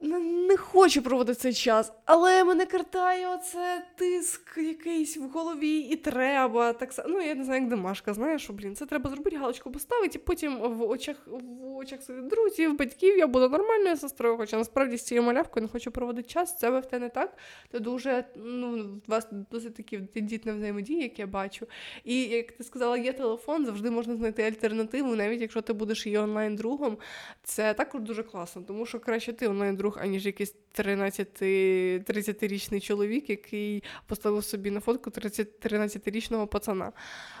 [0.00, 6.72] не хочу проводити цей час, але мене картає оце тиск якийсь в голові, і треба
[6.72, 7.08] так само.
[7.08, 10.20] Ну, я не знаю, як домашка, знаєш, що, блін, це треба зробити, галочку поставити, і
[10.20, 15.02] потім в очах в очах своїх друзів, батьків я буду нормальною сестрою, хоча насправді з
[15.02, 17.36] цією малявкою не хочу проводити час, це в те не так.
[17.72, 21.66] Це дуже, ну, у вас досить такі тендітна взаємодія, як я бачу.
[22.04, 26.18] І як ти сказала, є телефон, завжди можна знайти альтернативу, навіть якщо ти будеш її
[26.18, 26.98] онлайн-другом,
[27.42, 33.82] це також дуже класно, тому що краще ти онлайн-друг друг, аніж якийсь 13-30-річний чоловік, який
[34.06, 36.92] поставив собі на фотку 13-річного пацана.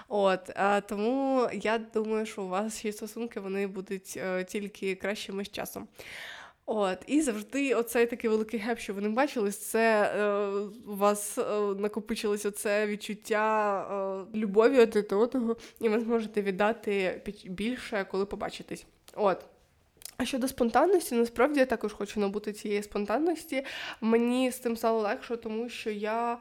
[0.08, 5.44] От, а, Тому я думаю, що у вас ще стосунки вони будуть е, тільки кращими
[5.44, 5.88] з часом.
[6.66, 10.46] От, І завжди оцей такий великий геп, що ви не бачились, це е,
[10.86, 11.42] у вас е,
[11.78, 18.86] накопичилось оце відчуття е, любові один до одного, і ви зможете віддати більше, коли побачитесь.
[19.14, 19.44] От.
[20.16, 23.64] А щодо спонтанності, насправді я також хочу набути цієї спонтанності.
[24.00, 26.38] Мені з цим стало легше, тому що я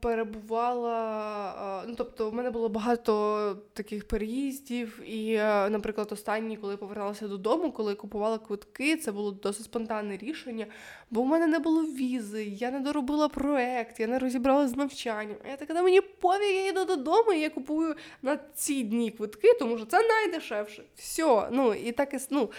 [0.00, 1.84] перебувала.
[1.88, 5.36] Ну, тобто, в мене було багато таких переїздів, і,
[5.70, 10.66] наприклад, останній, коли поверталася додому, коли купувала квитки, це було досить спонтанне рішення,
[11.10, 15.36] бо в мене не було візи, я не доробила проект, я не розібрала з навчанням.
[15.44, 19.52] А я така, мені пові, я йду додому, і я купую на ці дні квитки,
[19.58, 20.82] тому що це найдешевше.
[20.94, 21.48] Все.
[21.52, 22.50] Ну, і так і ну.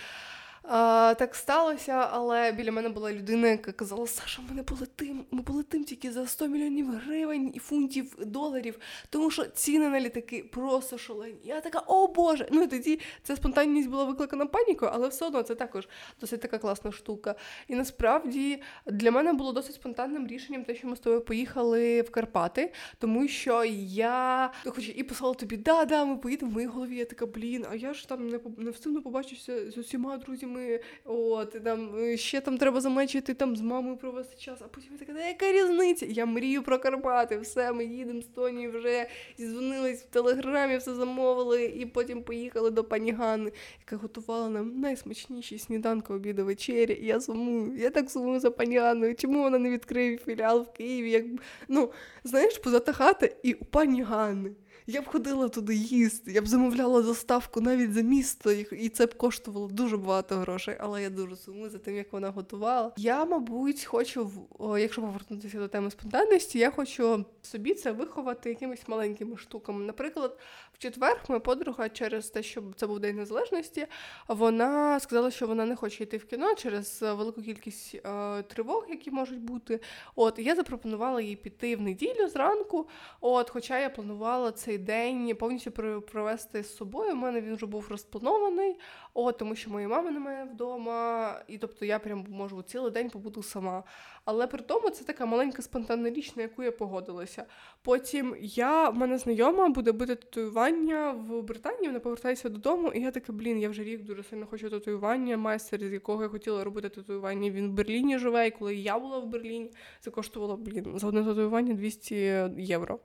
[0.68, 5.42] А, Так сталося, але біля мене була людина, яка казала, Саша, ми не полетим, ми
[5.42, 10.98] полетим тільки за 100 мільйонів гривень і фунтів доларів, тому що ціни на літаки просто
[10.98, 11.40] шалені.
[11.44, 12.48] Я така, о Боже!
[12.52, 15.88] Ну і тоді ця спонтанність була викликана панікою, але все одно це також
[16.22, 17.36] досить така класна штука.
[17.68, 22.12] І насправді для мене було досить спонтанним рішенням те, що ми з тобою поїхали в
[22.12, 26.96] Карпати, тому що я хоч і писала тобі, да, да, ми поїдемо в моїй голові.
[26.98, 30.80] Я така, блін, а я ж там не не встигну побачуся з усіма друзями ми
[31.06, 35.06] от, там е, ще там треба замечити там з мамою провести час, а потім я
[35.06, 36.06] така, яка різниця?
[36.06, 41.66] Я мрію про Карпати, все, ми їдемо з Тоні вже зізвонились в телеграмі, все замовили,
[41.66, 47.00] і потім поїхали до пані Ганни, яка готувала нам найсмачніші сніданки, обіди, вечері.
[47.02, 49.16] І я сумую, я так сумую за пані Ганною.
[49.16, 51.12] Чому вона не відкриє філіал в Києві?
[51.12, 51.26] Як...
[51.68, 51.92] Ну,
[52.24, 54.52] знаєш, позата хата і у пані Ганни.
[54.88, 59.18] Я б ходила туди їсти, я б замовляла доставку навіть за місто, і це б
[59.18, 62.92] коштувало дуже багато грошей, але я дуже сумую за тим, як вона готувала.
[62.98, 64.32] Я, мабуть, хочу,
[64.80, 69.86] якщо повернутися до теми спонтанності, я хочу собі це виховати якимись маленькими штуками.
[69.86, 70.40] Наприклад,
[70.74, 73.88] в четвер моя подруга через те, що це був день незалежності,
[74.28, 79.12] вона сказала, що вона не хоче йти в кіно через велику кількість е, тривог, які
[79.12, 79.80] можуть бути.
[80.16, 82.88] От я запропонувала їй піти в неділю зранку.
[83.22, 87.14] От, хоча я планувала цей день повністю провести з собою.
[87.14, 88.76] У мене він вже був розпланований,
[89.14, 93.44] от тому що моєї мами немає вдома, і тобто я прям можу цілий день побути
[93.44, 93.84] сама.
[94.26, 97.46] Але при тому це така маленька спонтанна річ, на яку я погодилася.
[97.82, 103.12] Потім я, в мене знайома буде бити татуювання в Британії, вона повертається додому, і я
[103.12, 105.38] така, блін, я вже рік дуже сильно хочу татуювання.
[105.38, 109.20] Майстер, з якого я хотіла робити татуювання, він в Берліні живе, і коли я була
[109.20, 112.16] в Берліні, це коштувало, блін, за одне татуювання 200
[112.58, 113.00] євро.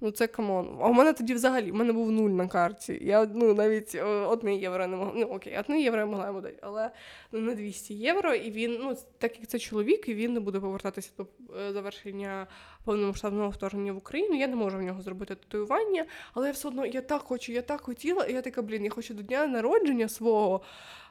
[0.00, 0.78] Ну це come on.
[0.80, 2.98] А у мене тоді взагалі в мене був нуль на карті.
[3.02, 5.12] Я ну навіть е, одне євро не могла.
[5.16, 6.90] Ну окей, одне євро я могла йому дати, але
[7.32, 8.34] ну, на 200 євро.
[8.34, 12.46] І він, ну так як це чоловік, і він не буде повертатися до е, завершення
[12.84, 14.36] повномасштабного вторгнення в Україну.
[14.36, 17.62] Я не можу в нього зробити татуювання, але я все одно я так хочу, я
[17.62, 20.60] так хотіла, і я така, блін, я хочу до дня народження свого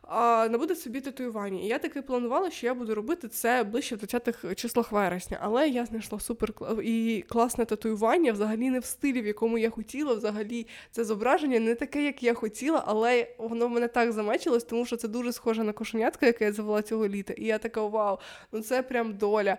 [0.09, 1.61] а, набути собі татуювання.
[1.63, 5.37] І я таки планувала, що я буду робити це ближче в 20-х числах вересня.
[5.41, 6.53] Але я знайшла супер
[6.83, 10.13] і класне татуювання, взагалі не в стилі, в якому я хотіла.
[10.13, 14.85] Взагалі це зображення не таке, як я хотіла, але воно в мене так замечилось, тому
[14.85, 17.33] що це дуже схоже на кошенятка, яке я завела цього літа.
[17.33, 18.17] І я така, вау,
[18.51, 19.57] ну це прям доля.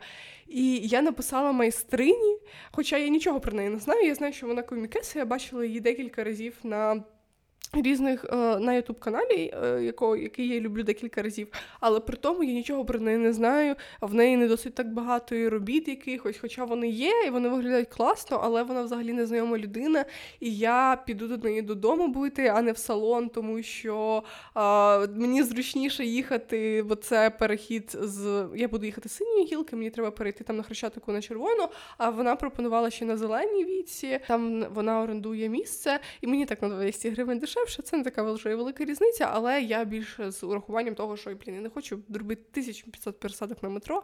[0.48, 1.52] І я написала
[2.00, 2.38] майстрині,
[2.72, 4.06] хоча я нічого про неї не знаю.
[4.06, 7.04] Я знаю, що вона комікеса, я бачила її декілька разів на
[7.72, 11.48] різних е, на ютуб каналі, е, якого, який я люблю декілька разів,
[11.80, 13.74] але при тому я нічого про неї не знаю.
[14.00, 17.88] В неї не досить так багато і робіт якихось, хоча вони є, і вони виглядають
[17.88, 20.05] класно, але вона взагалі незнайома людина.
[20.40, 24.22] І я піду до неї додому бути, а не в салон, тому що
[24.57, 24.61] е,
[25.07, 30.11] мені зручніше їхати, бо це перехід з я буду їхати з синьої гілки, мені треба
[30.11, 31.68] перейти там на хрещатику на червону.
[31.99, 34.20] А вона пропонувала ще на зеленій віці.
[34.28, 38.32] Там вона орендує місце, і мені так на 200 гривень дешевше дешевше, це не така
[38.32, 42.42] вже велика різниця, але я більше з урахуванням того, що блін, я не хочу робити
[42.52, 44.02] 1500 пересадок на метро.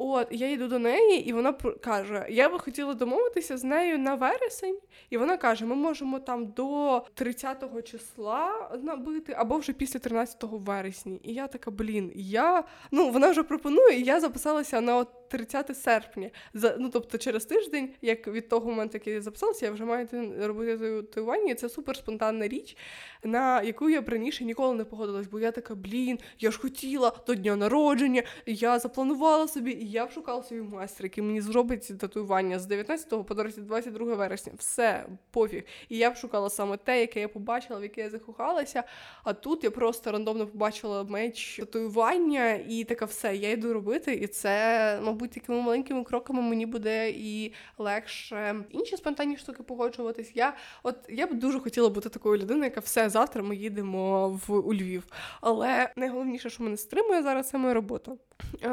[0.00, 4.14] От, я йду до неї, і вона каже: Я би хотіла домовитися з нею на
[4.14, 4.78] вересень.
[5.10, 11.18] І вона каже: ми можемо там до 30-го числа набити, або вже після 13 вересня.
[11.22, 15.78] І я така, блін, я ну вона вже пропонує, і я записалася на от 30
[15.78, 16.30] серпня.
[16.54, 20.08] За ну тобто через тиждень, як від того моменту, як я записалася, я вже маю
[20.40, 21.54] робити татуювання.
[21.54, 22.76] Це супер спонтанна річ,
[23.24, 27.12] на яку я б раніше ніколи не погодилась, бо я така, блін, я ж хотіла
[27.26, 32.58] до дня народження, я запланувала собі, я б шукала собі майстра, який мені зробить татуювання
[32.58, 34.52] з 19 по 22 вересня.
[34.58, 35.64] Все, пофіг.
[35.88, 38.84] І я б шукала саме те, яке я побачила, в яке я закохалася.
[39.24, 44.26] А тут я просто рандомно побачила меч татуювання, і така все, я йду робити, і
[44.26, 50.32] це, мабуть, такими маленькими кроками мені буде і легше інші спонтанні штуки погоджуватись.
[50.34, 54.52] Я от я б дуже хотіла бути такою людиною, яка все завтра ми їдемо в
[54.52, 55.04] у Львів.
[55.40, 58.12] Але найголовніше, що мене стримує зараз, це моя робота.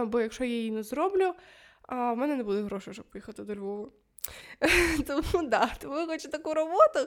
[0.06, 1.34] Бо якщо я її не зроблю,
[1.90, 3.90] в мене не буде грошей, щоб поїхати до Львова.
[5.08, 7.00] Тому да, тому я хочу таку роботу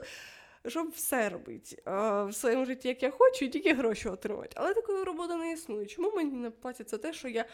[0.67, 4.49] щоб все робити в своєму житті, як я хочу, і тільки гроші отримати.
[4.55, 5.85] Але такої роботи не існує.
[5.85, 7.45] Чому мені не платять за те, що я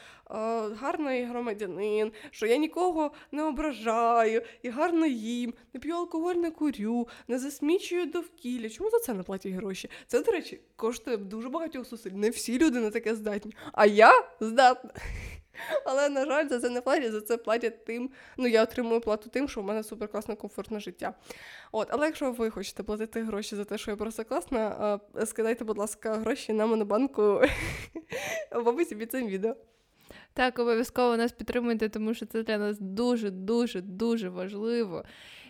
[0.76, 7.08] гарний громадянин, що я нікого не ображаю і гарно їм, не п'ю алкоголь, не курю,
[7.28, 8.70] не засмічую довкілля.
[8.70, 9.90] Чому за це не платять гроші?
[10.08, 12.12] Це, до речі, коштує дуже багатьох зусиль.
[12.12, 13.54] Не всі люди на таке здатні.
[13.74, 14.92] А я здатна.
[15.86, 18.10] Але, на жаль, за це не платять, за це платять тим.
[18.38, 21.14] Ну, я отримую плату тим, що в мене суперкласне, комфортне життя.
[21.72, 25.78] От, Але якщо ви хочете платити гроші за те, що я просто класна, скидайте, будь
[25.78, 27.22] ласка, гроші на монобанку
[28.52, 29.56] в описі під цим відео.
[30.34, 35.04] Так, обов'язково нас підтримуйте, тому що це для нас дуже, дуже, дуже важливо.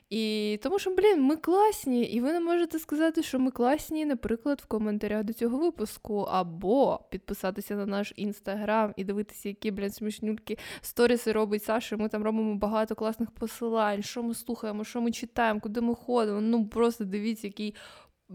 [0.09, 4.61] І тому що, блін, ми класні, і ви не можете сказати, що ми класні, наприклад,
[4.63, 10.57] в коментарях до цього випуску, або підписатися на наш інстаграм і дивитися, які блін, смішнюльки
[10.81, 11.97] сторіси робить Саша.
[11.97, 16.41] Ми там робимо багато класних посилань, що ми слухаємо, що ми читаємо, куди ми ходимо.
[16.41, 17.75] Ну просто дивіться, який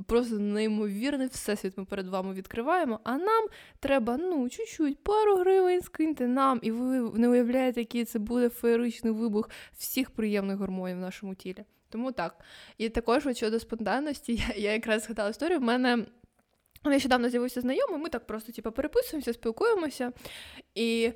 [0.07, 3.47] Просто неймовірний всесвіт ми перед вами відкриваємо, а нам
[3.81, 9.13] треба ну, чуть-чуть, пару гривень скиньте нам, і ви не уявляєте, який це буде феєричний
[9.13, 11.65] вибух всіх приємних гормонів в нашому тілі.
[11.89, 12.41] Тому так.
[12.79, 15.59] І також щодо спонтанності, я, я якраз згадала історію.
[15.59, 16.07] В мене
[16.85, 20.13] нещодавно з'явився знайомий, ми так просто типу, переписуємося, спілкуємося.
[20.75, 21.13] І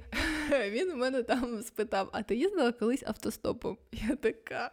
[0.71, 3.79] він у мене там спитав: а ти їздила колись автостопом?
[3.93, 4.71] Я така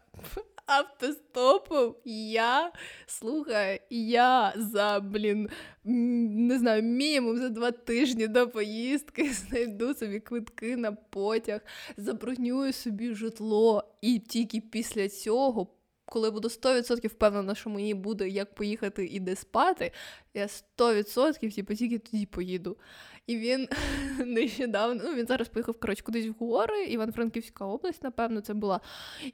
[0.80, 2.72] автостопом я
[3.06, 5.50] слухай, я за, блін,
[5.84, 11.62] не знаю, мінімум за два тижні до поїздки знайду собі квитки на потяг,
[11.98, 15.68] забронюю собі житло, і тільки після цього.
[16.06, 19.92] Коли буду 100% впевнена, що мені буде як поїхати і де спати,
[20.34, 22.78] я 100% типу, тільки тоді поїду.
[23.28, 23.68] І він
[24.26, 28.80] нещодавно, ну він зараз поїхав коротше, кудись в гори, Іван-Франківська область, напевно, це була.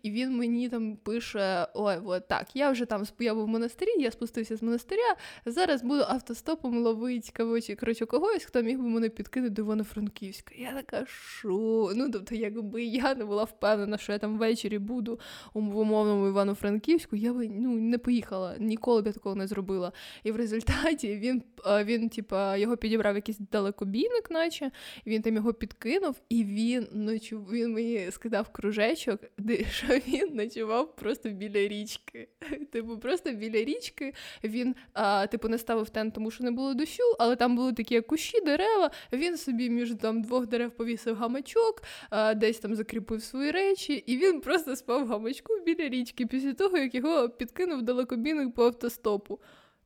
[0.04, 3.90] І він мені там пише: Ой, от так, я вже там я був в монастирі,
[4.02, 5.16] я спустився з монастиря.
[5.46, 7.32] Зараз буду автостопом ловити
[7.76, 10.56] коротше, когось, хто міг би мене підкинути до Івано-Франківська.
[10.58, 11.92] Я така, що?
[11.96, 15.20] Ну, тобто, якби я не була впевнена, що я там ввечері буду
[15.54, 19.92] в умовному Івано-Франківську, я би ну, не поїхала, ніколи б я такого не зробила.
[20.24, 24.72] І в результаті він, він типа, його підібрав якийсь далекобійник, наче
[25.06, 27.40] він там його підкинув, і він ночу...
[27.52, 32.28] він мені скидав кружечок, де що він ночував просто біля річки.
[32.72, 34.14] Типу, просто біля річки
[34.44, 38.02] він, а, типу, не ставив тент, тому що не було дощу, але там були такі
[38.02, 38.92] кущі, дерева.
[39.14, 44.18] Він собі між там двох дерев повісив гамачок, а, десь там закріпив свої речі, і
[44.18, 49.40] він просто спав в гамачку біля річки після того, як його підкинув далекобійник по автостопу.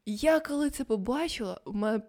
[0.06, 2.02] Я коли це побачила, у мене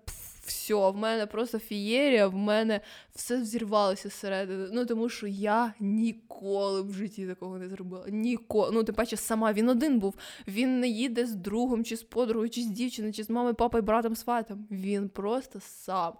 [0.47, 2.81] все, в мене просто фієрія, в мене
[3.15, 4.69] все взірвалося зсередини.
[4.73, 8.05] Ну тому що я ніколи в житті такого не зробила.
[8.09, 8.71] Ніколи.
[8.73, 10.15] Ну, тим паче, сама він один був.
[10.49, 13.83] Він не їде з другом, чи з подругою, чи з дівчиною, чи з мамою, папою,
[13.83, 14.67] братом, сватом.
[14.71, 16.13] Він просто сам.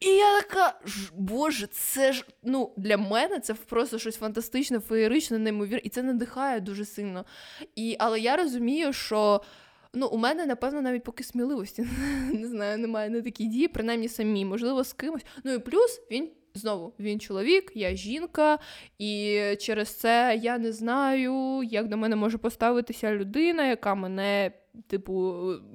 [0.00, 0.80] І я така,
[1.14, 6.60] боже, це ж ну для мене це просто щось фантастичне, феєричне, неймовірне, і це надихає
[6.60, 7.24] дуже сильно.
[7.76, 9.40] І, Але я розумію, що
[9.94, 11.86] Ну, у мене, напевно, навіть поки сміливості
[12.32, 15.24] не знаю, немає на такі дії, принаймні самі, можливо, з кимось.
[15.44, 18.58] Ну і плюс він знову він чоловік, я жінка,
[18.98, 24.52] і через це я не знаю, як до мене може поставитися людина, яка мене.
[24.86, 25.34] Типу,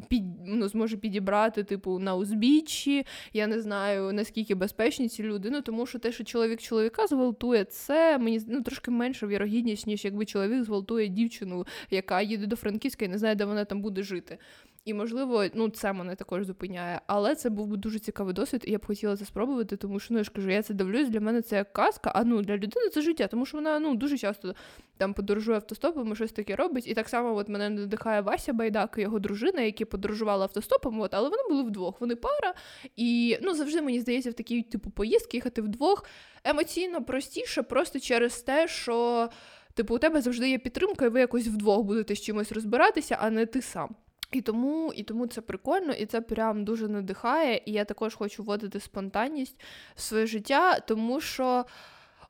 [0.10, 3.06] під, ну, зможе підібрати, типу, на узбіччі.
[3.34, 5.50] Я не знаю, наскільки безпечні ці люди.
[5.50, 10.06] Ну, тому що те, що чоловік чоловіка зґвалтує, це мені ну, трошки менша вірогідність, ніж
[10.06, 14.04] якби чоловік зґвалтує дівчину, яка їде до Франківська і не знає, де вона там буде
[14.04, 14.38] жити.
[14.86, 17.02] І, можливо, ну це мене також зупиняє.
[17.08, 20.14] Але це був би дуже цікавий досвід, і я б хотіла це спробувати, тому що
[20.14, 21.10] ну я ж кажу, я це дивлюсь.
[21.10, 23.96] Для мене це як казка, а ну для людини це життя, тому що вона ну
[23.96, 24.56] дуже часто
[24.98, 26.88] там подорожує автостопом, щось таке робить.
[26.88, 31.00] І так само от мене надихає Вася Байдак, і його дружина, які подорожували автостопом.
[31.00, 32.02] От, але вони були вдвох.
[32.02, 32.54] Вони пара.
[32.96, 36.06] І ну завжди мені здається, в такій типу поїздки їхати вдвох
[36.44, 39.30] емоційно простіше, просто через те, що.
[39.74, 43.30] Типу, у тебе завжди є підтримка, і ви якось вдвох будете з чимось розбиратися, а
[43.30, 43.96] не ти сам.
[44.32, 47.62] І тому і тому це прикольно, і це прям дуже надихає.
[47.66, 49.62] І я також хочу вводити спонтанність
[49.96, 51.66] в своє життя, тому що.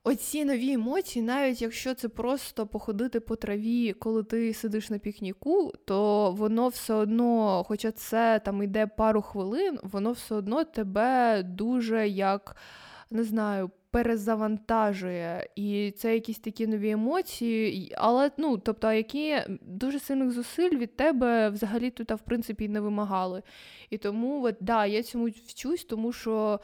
[0.08, 5.72] Оці нові емоції, навіть якщо це просто походити по траві, коли ти сидиш на пікніку,
[5.84, 12.08] то воно все одно, хоча це там йде пару хвилин, воно все одно тебе дуже
[12.08, 12.56] як
[13.10, 15.48] не знаю, перезавантажує.
[15.56, 21.50] І це якісь такі нові емоції, але ну, тобто, які дуже сильних зусиль від тебе
[21.50, 23.42] взагалі тут, в принципі, не вимагали.
[23.90, 26.60] І тому, от, да, я цьому вчусь, тому що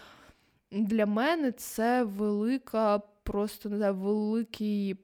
[0.70, 4.97] для мене це велика, просто не знаю, великий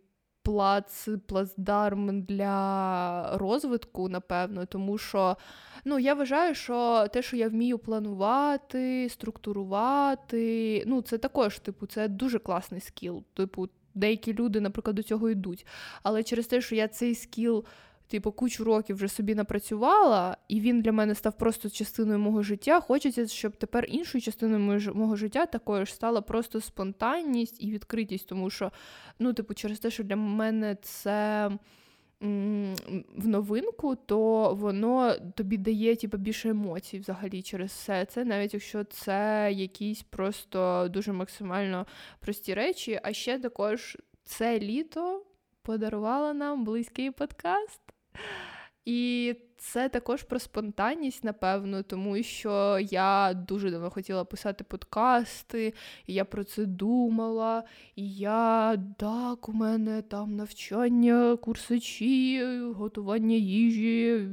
[0.49, 5.37] плац, плацдарм для розвитку, напевно, тому що
[5.85, 12.09] ну, я вважаю, що те, що я вмію планувати, структурувати, ну, це також, типу, це
[12.09, 13.23] дуже класний скіл.
[13.35, 15.67] Типу, деякі люди, наприклад, до цього йдуть.
[16.03, 17.65] Але через те, що я цей скіл
[18.09, 22.81] типу, кучу років вже собі напрацювала, і він для мене став просто частиною мого життя.
[22.81, 28.73] Хочеться, щоб тепер іншою частиною мого життя також стала просто спонтанність і відкритість, тому що,
[29.19, 31.51] ну, типу, через те, що для мене це.
[32.21, 38.85] В новинку, то воно тобі дає типу, більше емоцій взагалі через все це, навіть якщо
[38.85, 41.87] це якісь просто дуже максимально
[42.21, 43.01] прості речі.
[43.03, 45.27] А ще також це літо
[45.63, 47.81] подарувало нам близький подкаст.
[48.85, 55.75] І це також про спонтанність, напевно, тому що я дуже давно хотіла писати подкасти,
[56.07, 57.65] і я про це думала.
[57.97, 62.45] І я так, у мене там навчання, курсачі,
[62.75, 64.29] готування їжі,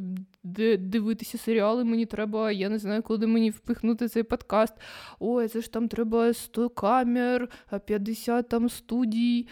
[0.80, 2.52] дивитися серіали мені треба.
[2.52, 4.74] Я не знаю, коли мені впихнути цей подкаст.
[5.20, 7.50] Ой, це ж там треба 100 камер,
[7.86, 9.48] 50 там студій,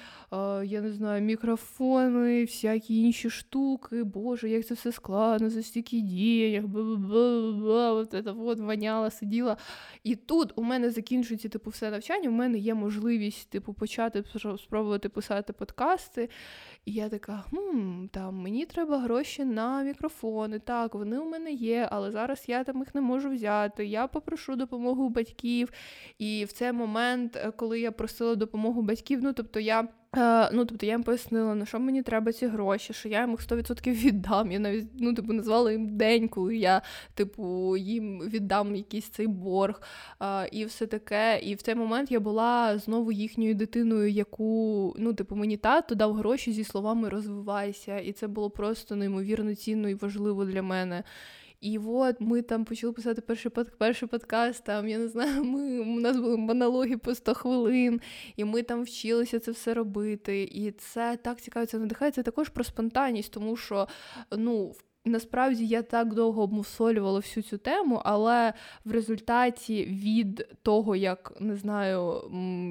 [0.64, 4.04] я не знаю, мікрофони, всякі інші штуки.
[4.04, 9.58] Боже, як це все складно, за стільки денег, бла-бла-бла, от це от воняла, сиділа.
[10.04, 12.30] І тут у мене закінчується типу все навчання.
[12.30, 14.24] У мене є можливість типу почати
[14.58, 16.30] спробувати писати подкасти.
[16.86, 20.60] І я така, хм, там мені треба гроші на мікрофони.
[20.60, 23.86] Так, вони у мене є, але зараз я там їх не можу взяти.
[23.86, 25.72] Я попрошу допомогу батьків.
[26.20, 29.88] І в цей момент, е, коли я просила допомогу батьків, ну тобто я.
[30.18, 33.30] Е, ну, тобто я їм пояснила, на що мені треба ці гроші, що я їм
[33.30, 34.52] їх 100% віддам.
[34.52, 36.82] Я навіть ну, типу, назвала їм день, коли я
[37.14, 39.82] типу, їм віддам якийсь цей борг
[40.22, 41.40] е, і все таке.
[41.44, 46.14] І в цей момент я була знову їхньою дитиною, яку ну, типу, мені тато дав
[46.14, 48.00] гроші зі словами розвивайся.
[48.00, 51.04] І це було просто неймовірно цінно і важливо для мене.
[51.64, 54.64] І от ми там почали писати перший перший подкаст.
[54.64, 58.02] Там я не знаю, ми у нас були монологи по 100 хвилин,
[58.36, 60.44] і ми там вчилися це все робити.
[60.44, 62.12] І це так цікаво, це надихає.
[62.12, 63.88] Також про спонтанність, тому що
[64.32, 68.54] ну в Насправді я так довго обмусолювала всю цю тему, але
[68.86, 72.24] в результаті від того, як не знаю,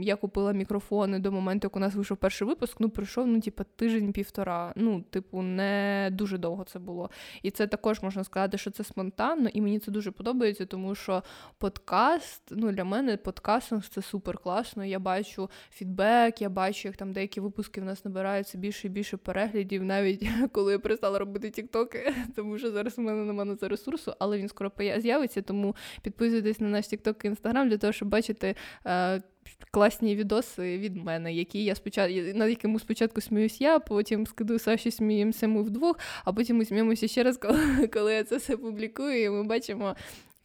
[0.03, 3.65] я купила мікрофони до моменту, як у нас вийшов перший випуск, ну пройшов ну, типу,
[3.77, 4.73] тиждень-півтора.
[4.77, 7.11] Ну, типу, не дуже довго це було.
[7.43, 11.23] І це також можна сказати, що це спонтанно, і мені це дуже подобається, тому що
[11.59, 14.85] подкаст, ну для мене подкастинг це супер класно.
[14.85, 19.17] Я бачу фідбек, я бачу, як там деякі випуски в нас набираються більше і більше
[19.17, 22.15] переглядів, навіть коли я перестала робити тіктоки.
[22.37, 26.61] тому що зараз у мене немає на це ресурсу, але він скоро з'явиться, тому підписуйтесь
[26.61, 28.55] на наш TikTok і Instagram для того, щоб бачити.
[28.87, 29.23] Е,
[29.71, 34.91] Класні відоси від мене, які я спочатку над якими спочатку сміюсь я, потім скидую Саші,
[34.91, 39.23] сміємося ми вдвох, а потім ми сміємося ще раз, коли, коли я це все публікую,
[39.23, 39.97] і ми бачимо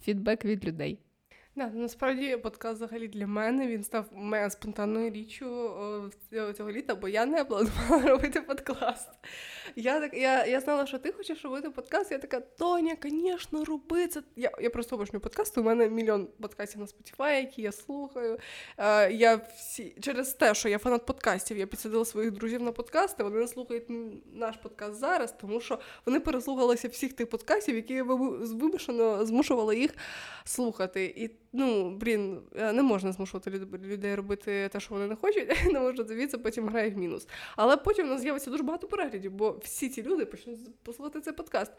[0.01, 0.99] фідбек від людей.
[1.58, 5.72] Да, насправді подкаст взагалі для мене він став мега спонтанною річчю
[6.58, 9.10] цього літа, бо я не планувала робити подкаст.
[9.76, 12.12] Я так, я, я знала, що ти хочеш робити подкаст.
[12.12, 14.22] Я така, Тоня, звісно, роби це.
[14.36, 15.62] Я я просто обожнюю подкасти.
[15.62, 18.39] У мене мільйон подкастів на Spotify, які я слухаю.
[18.78, 23.24] Е, я всі Через те, що я фанат подкастів, я підсадила своїх друзів на подкасти.
[23.24, 23.86] Вони слухають
[24.34, 29.95] наш подкаст зараз, тому що вони переслухалися всіх тих подкастів, які я вимушено змушувала їх
[30.45, 31.05] слухати.
[31.05, 33.51] І ну, блін, е, не можна змушувати
[33.84, 37.28] людей робити те, що вони не хочуть, не можна дивитися, потім грає в мінус.
[37.55, 41.34] Але потім у нас з'явиться дуже багато переглядів, бо всі ці люди почнуть послухати цей
[41.34, 41.72] подкаст.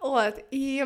[0.00, 0.84] От, і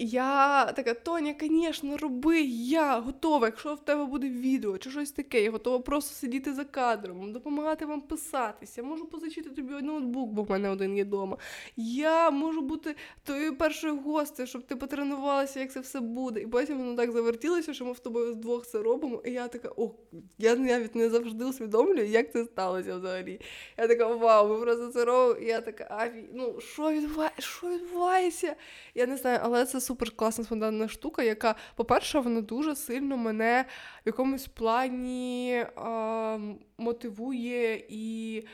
[0.00, 3.46] я така, Тоня, звісно, роби, я готова.
[3.46, 7.86] Якщо в тебе буде відео чи щось таке, я готова просто сидіти за кадром, допомагати
[7.86, 8.82] вам писатися.
[8.82, 11.36] Можу позичити тобі ноутбук, бо в мене один є вдома.
[11.76, 16.40] Я можу бути твоєю першою гостею, щоб ти потренувалася, як це все буде.
[16.40, 19.22] І потім воно так завертілося, що ми в тобою вдвох це робимо.
[19.24, 19.90] І я така, о,
[20.38, 23.40] я навіть не завжди усвідомлюю, як це сталося взагалі.
[23.78, 25.40] Я така, вау, ми просто це робимо.
[25.40, 27.42] І я така, а ну що відбувається?
[27.42, 28.56] Що відбувається?
[28.94, 33.64] Я не знаю, але це супер класна спонтанна штука, яка, по-перше, вона дуже сильно мене
[34.04, 36.38] в якомусь плані а,
[36.78, 38.44] мотивує і.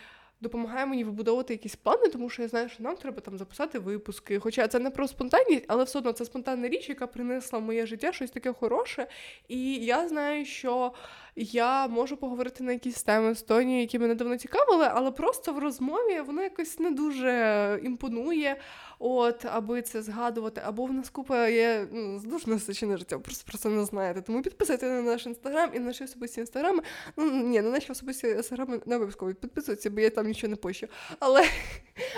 [0.40, 4.38] Допомагає мені вибудовувати якісь плани, тому що я знаю, що нам треба там записати випуски.
[4.38, 7.86] Хоча це не про спонтанність, але все одно це спонтанна річ, яка принесла в моє
[7.86, 9.06] життя щось таке хороше.
[9.48, 10.92] І я знаю, що
[11.38, 15.58] я можу поговорити на якісь теми з Тоні, які мене давно цікавили, але просто в
[15.58, 18.56] розмові воно якось не дуже імпонує
[18.98, 20.62] от, аби це згадувати.
[20.64, 24.22] Або в нас купа є ну, дуже насичене життя, просто про це не знаєте.
[24.22, 26.82] Тому підписуйтесь на наш інстаграм і на наші особисті інстаграми.
[27.16, 30.86] Ну ні, на наші особисті інстаграми не обов'язково підписуйтесь, бо я там нічого не пощу.
[31.18, 31.44] Але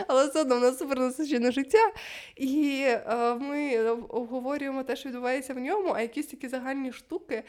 [0.08, 1.92] але все одно в нас супер насичене життя.
[2.36, 7.42] І е, ми обговорюємо те, що відбувається в ньому, а якісь такі загальні штуки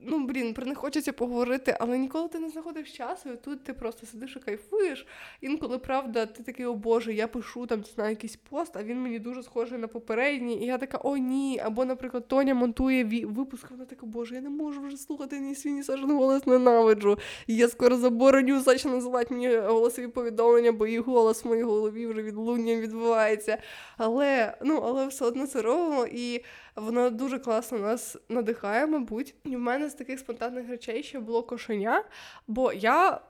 [0.00, 3.74] ну, блін, про них хочеться поговорити, але ніколи ти не знаходиш часу, і тут ти
[3.74, 5.06] просто сидиш і кайфуєш.
[5.40, 9.18] Інколи, правда, ти такий, о Боже, я пишу там на якийсь пост, а він мені
[9.18, 10.62] дуже схожий на попередній.
[10.62, 11.60] І я така, о, ні.
[11.64, 15.72] Або, наприклад, Тоня монтує випуск, вона така, Боже, я не можу вже слухати ні свій,
[15.72, 17.18] ні Сашин голос ненавиджу.
[17.46, 22.22] Я скоро забороню Саші називати мені голосові повідомлення, бо її голос в моїй голові вже
[22.22, 23.58] відлунням відбувається.
[23.96, 26.06] Але, ну, але все одно це робимо.
[26.12, 26.44] І
[26.76, 29.34] Воно дуже класно нас надихає, мабуть.
[29.44, 32.04] І в мене з таких спонтанних речей ще було кошеня.
[32.46, 33.20] Бо я,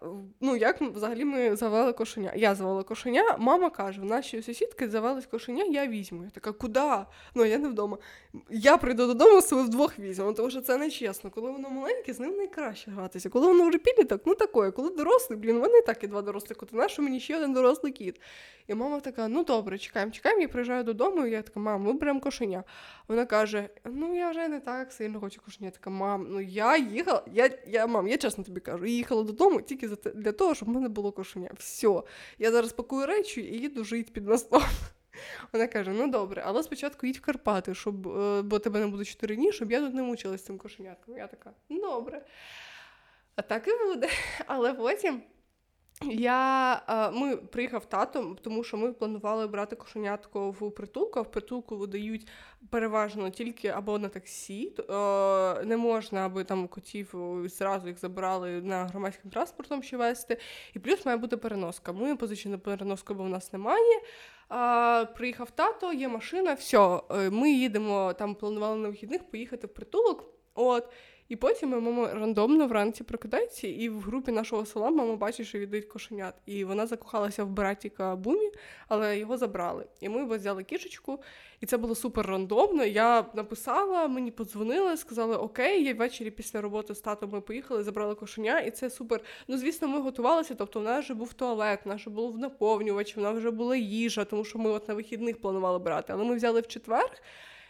[0.41, 2.33] ну як взагалі ми завели кошеня?
[2.37, 6.25] Я завела кошеня, мама каже: в нашій сусідки завелись кошеня, я візьму.
[6.25, 6.81] Я така, куди?
[7.35, 7.99] Ну я не вдома.
[8.51, 11.31] Я прийду додому, себе вдвох візьмемо, тому що це не чесно.
[11.31, 13.29] Коли воно маленьке, з ним найкраще гратися.
[13.29, 14.71] Коли воно вже підліток, ну такое.
[14.71, 16.77] Коли дорослий, блін, вони так і два дорослі коти.
[16.77, 18.21] Нащо мені ще один дорослий кіт?
[18.67, 20.43] І мама така: ну добре, чекаємо, чекаємо.
[20.43, 22.65] Я приїжджаю додому, і я така, мам, ми беремо кошеня.
[23.09, 23.36] Вона каже:
[23.85, 25.67] Ну я вже не так сильно хочу кошеня.
[25.67, 29.63] Я така, мам, ну я їхала, я, я мам, я чесно тобі кажу, їхала додому
[29.63, 31.51] тільки для того, щоб в мене було кошеня.
[31.59, 32.03] Все,
[32.39, 34.63] я зараз пакую речі і їду жити під мостом.
[35.53, 39.05] Вона каже: ну добре, але спочатку їдь в Карпати, щоб, е, бо тебе не буде
[39.05, 41.17] чотири дні, щоб я тут не мучилась цим кошенятком.
[41.17, 42.27] Я така, добре.
[43.37, 44.09] А так і буде.
[44.47, 45.23] Але потім
[46.03, 52.29] я, Ми приїхав тато, тому що ми планували брати кошенятко в притулку, в притулку видають
[52.71, 54.73] переважно тільки або на таксі.
[55.65, 60.37] Не можна, аби там котів зразу їх забрали на громадським транспортом ще вести.
[60.75, 61.93] І плюс має бути переноска.
[61.93, 64.01] Ми позичили переноску, бо в нас немає.
[65.17, 70.25] Приїхав тато, є машина, все, ми їдемо там, планували на вихідних поїхати в притулок.
[70.55, 70.89] От.
[71.29, 75.87] І потім мама рандомно вранці прокидається, і в групі нашого села мама бачить, що віддають
[75.87, 76.35] кошенят.
[76.47, 78.51] І вона закохалася в братіка Бумі,
[78.89, 79.87] але його забрали.
[80.01, 81.23] І ми взяли кішечку,
[81.61, 82.85] і це було супер рандомно.
[82.85, 88.15] Я написала, мені подзвонили, сказали Окей, я ввечері після роботи з татом ми поїхали, забрали
[88.15, 89.21] кошеня, і це супер.
[89.49, 90.55] Ну, звісно, ми готувалися.
[90.55, 93.77] Тобто, в нас вже був туалет, в нас вже був наповнювач, в нас вже була
[93.77, 96.13] їжа, тому що ми от на вихідних планували брати.
[96.13, 97.11] Але ми взяли в четвер.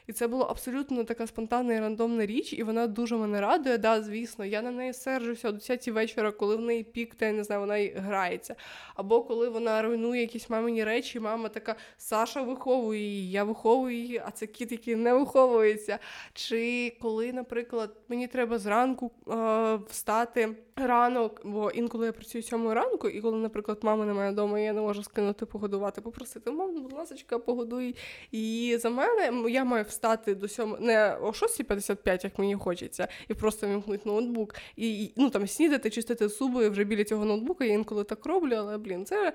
[0.06, 3.78] І це було абсолютно така спонтанна і рандомна річ, і вона дуже мене радує.
[3.78, 7.32] Да, звісно, я на неї сержуся о 10 вечора, коли в неї пік, та я
[7.32, 8.54] не знаю, вона грається.
[8.94, 14.22] Або коли вона руйнує якісь мамині речі, мама така Саша виховує її, я виховую її,
[14.26, 15.98] а це кіт, який не виховується.
[16.32, 23.08] Чи коли, наприклад, мені треба зранку е- встати ранок, бо інколи я працюю сьомої ранку,
[23.08, 27.38] і коли, наприклад, мами немає вдома, я не можу скинути погодувати, попросити, мам, будь ласка,
[27.38, 27.96] погодуй
[28.32, 29.50] її за мене.
[29.50, 34.54] Я маю встати до сьому не о 6.55, як мені хочеться, і просто вімкнути ноутбук,
[34.76, 37.64] і ну там снідати, чистити зуби вже біля цього ноутбука.
[37.64, 39.32] Я інколи так роблю, але блін, це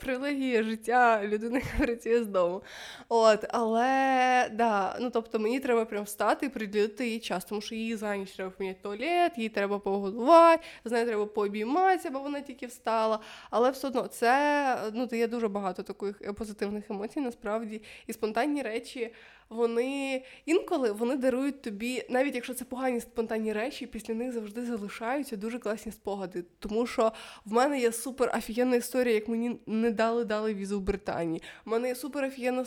[0.00, 2.62] привілегія життя людини, яка працює з дому.
[3.08, 7.74] От, але да, ну тобто мені треба прям встати і приділити їй час, тому що
[7.74, 12.40] її за ніч треба поміняти туалет, їй треба погодувати, з нею треба пообійматися, бо вона
[12.40, 13.18] тільки встала.
[13.50, 19.10] Але все одно це ну дає дуже багато таких позитивних емоцій, насправді, і спонтанні речі
[19.52, 20.01] вони
[20.46, 25.58] інколи вони дарують тобі, навіть якщо це погані спонтанні речі, після них завжди залишаються дуже
[25.58, 26.44] класні спогади.
[26.58, 27.12] Тому що
[27.44, 31.42] в мене є супер офігенна історія, як мені не дали дали візу в Британії.
[31.66, 32.64] У мене є супер офігенна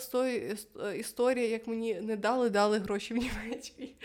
[0.96, 3.96] історія, як мені не дали дали гроші в Німеччині.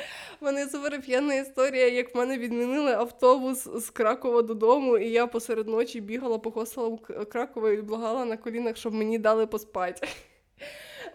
[0.42, 5.10] У мене є супер офігенна історія, як в мене відмінили автобус з Кракова додому, і
[5.10, 6.98] я посеред ночі бігала по хостелам
[7.32, 10.08] Кракова і благала на колінах, щоб мені дали поспати.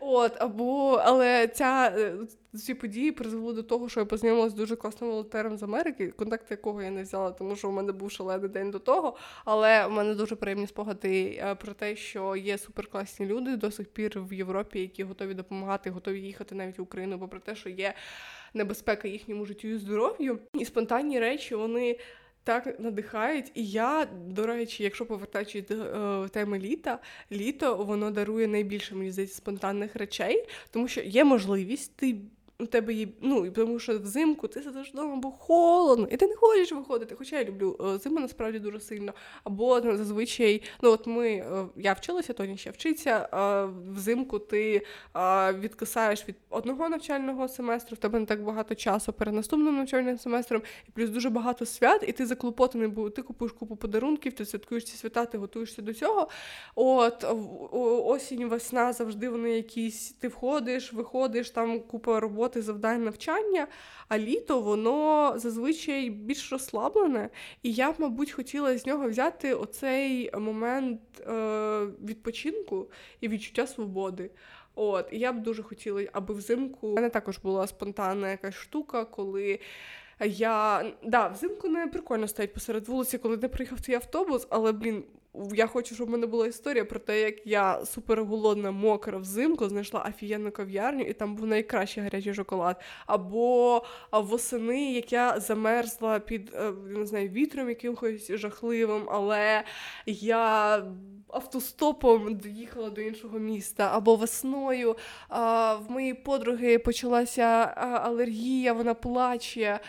[0.08, 2.14] От, або, але ця е,
[2.54, 6.50] ці події призвели до того, що я познайомилася з дуже класним волонтером з Америки, контакт
[6.50, 9.16] якого я не взяла, тому що в мене був шалений день до того.
[9.44, 13.88] Але в мене дуже приємні спогади е, про те, що є суперкласні люди до сих
[13.88, 17.68] пір в Європі, які готові допомагати, готові їхати навіть в Україну, бо про те, що
[17.68, 17.94] є
[18.54, 21.98] небезпека їхньому життю і здоров'ю, і спонтанні речі вони
[22.46, 23.50] так надихають.
[23.54, 26.98] І я, до речі, якщо повертаючись до е, теми літа,
[27.32, 32.16] літо воно дарує найбільше мені здається спонтанних речей, тому що є можливість ти
[32.58, 36.36] у тебе є, ну, тому що взимку ти сидиш вдома, бо холодно, і ти не
[36.36, 37.14] хочеш виходити.
[37.14, 39.12] Хоча я люблю е, зиму насправді дуже сильно.
[39.44, 43.28] Або ну, зазвичай, ну от ми, е, я вчилася, Тоні ще вчиться.
[43.94, 44.86] Взимку ти
[45.58, 50.62] відкисаєш від одного навчального семестру, в тебе не так багато часу перед наступним навчальним семестром,
[50.88, 54.84] і плюс дуже багато свят, і ти заклопотаний, бо ти купуєш купу подарунків, ти святкуєш
[54.84, 56.28] ці свята, ти готуєшся до цього.
[56.74, 57.24] От
[58.04, 60.12] осінь, весна завжди вони якісь.
[60.12, 63.66] Ти входиш, виходиш, там купа роботи роботи, завдань, навчання,
[64.08, 67.30] а літо воно зазвичай більш розслаблене.
[67.62, 72.90] І я мабуть, хотіла з нього взяти оцей момент е, відпочинку
[73.20, 74.30] і відчуття свободи.
[74.74, 79.04] От, І я б дуже хотіла, аби взимку У мене також була спонтанна якась штука,
[79.04, 79.60] коли.
[80.24, 85.04] Я да, взимку не прикольно стоять посеред вулиці, коли не приїхав твій автобус, але блін,
[85.54, 90.06] я хочу, щоб в мене була історія про те, як я суперголодна, мокра взимку знайшла
[90.08, 92.82] офігенну кав'ярню, і там був найкращий гарячий шоколад.
[93.06, 93.82] Або
[94.12, 99.64] восени, як я замерзла під е, не знаю, вітром якимось жахливим, але
[100.06, 100.82] я
[101.28, 103.90] автостопом доїхала до іншого міста.
[103.92, 104.96] Або весною
[105.78, 107.44] в моїй подруги почалася
[108.04, 109.80] алергія, вона плаче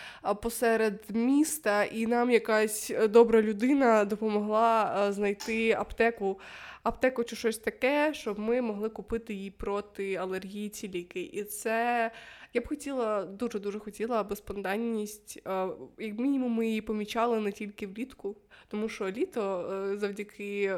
[0.41, 6.39] посеред міста, і нам якась добра людина допомогла знайти аптеку,
[6.83, 11.21] аптеку чи щось таке, щоб ми могли купити їй проти алергії ці ліки.
[11.21, 12.11] І це
[12.57, 15.41] я б хотіла, дуже дуже хотіла, аби спонтанність,
[15.97, 18.35] як мінімум, ми її помічали не тільки влітку,
[18.67, 20.77] тому що літо е, завдяки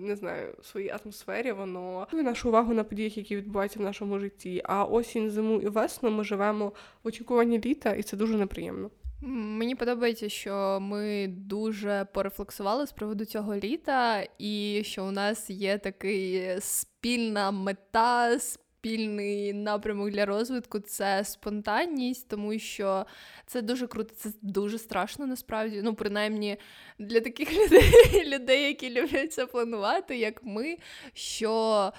[0.00, 4.62] не знаю своїй атмосфері, воно нашу увагу на подіях, які відбуваються в нашому житті.
[4.64, 6.72] А осінь, зиму і весну ми живемо
[7.04, 8.90] в очікуванні літа, і це дуже неприємно.
[9.22, 15.78] Мені подобається, що ми дуже порефлексували з приводу цього літа, і що у нас є
[15.78, 18.38] такий спільна мета,
[18.86, 23.06] спільний напрямок для розвитку це спонтанність, тому що
[23.46, 25.80] це дуже круто, це дуже страшно насправді.
[25.84, 26.56] Ну, принаймні
[26.98, 30.76] для таких людей, людей, які люблять це планувати, як ми.
[31.14, 31.92] що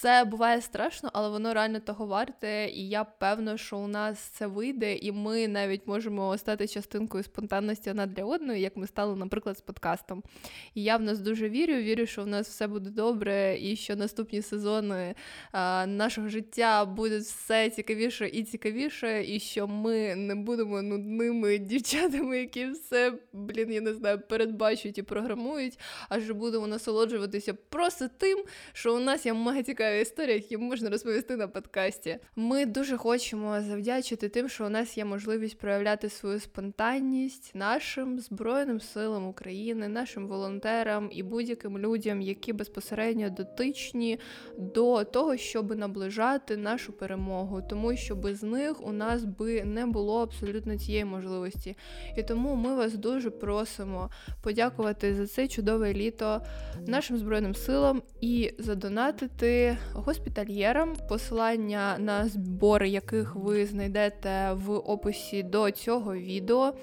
[0.00, 4.46] це буває страшно, але воно реально того варте, і я певна, що у нас це
[4.46, 9.58] вийде, і ми навіть можемо стати частинкою спонтанності одна для одної, як ми стали, наприклад,
[9.58, 10.22] з подкастом.
[10.74, 13.96] І я в нас дуже вірю, вірю, що в нас все буде добре, і що
[13.96, 15.14] наступні сезони
[15.52, 22.38] а, нашого життя будуть все цікавіше і цікавіше, і що ми не будемо нудними дівчатами,
[22.38, 25.78] які все, блін, я не знаю, передбачують і програмують,
[26.08, 30.90] а що будемо насолоджуватися просто тим, що у нас є мега цікаві історії, які можна
[30.90, 32.18] розповісти на подкасті.
[32.36, 38.80] Ми дуже хочемо завдячити тим, що у нас є можливість проявляти свою спонтанність нашим Збройним
[38.80, 44.18] силам України, нашим волонтерам і будь-яким людям, які безпосередньо дотичні
[44.58, 50.22] до того, щоб наближати нашу перемогу, тому що без них у нас би не було
[50.22, 51.76] абсолютно цієї можливості.
[52.16, 54.10] І тому ми вас дуже просимо
[54.42, 56.40] подякувати за це чудове літо
[56.86, 65.70] нашим збройним силам і задонатити госпітальєрам, посилання на збори, яких ви знайдете в описі до
[65.70, 66.74] цього відео.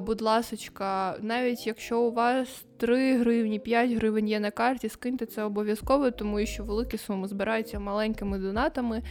[0.00, 5.42] Будь ласочка, навіть якщо у вас 3 гривні, 5 гривень є на карті, скиньте це
[5.42, 9.02] обов'язково, тому що великі суми збираються маленькими донатами.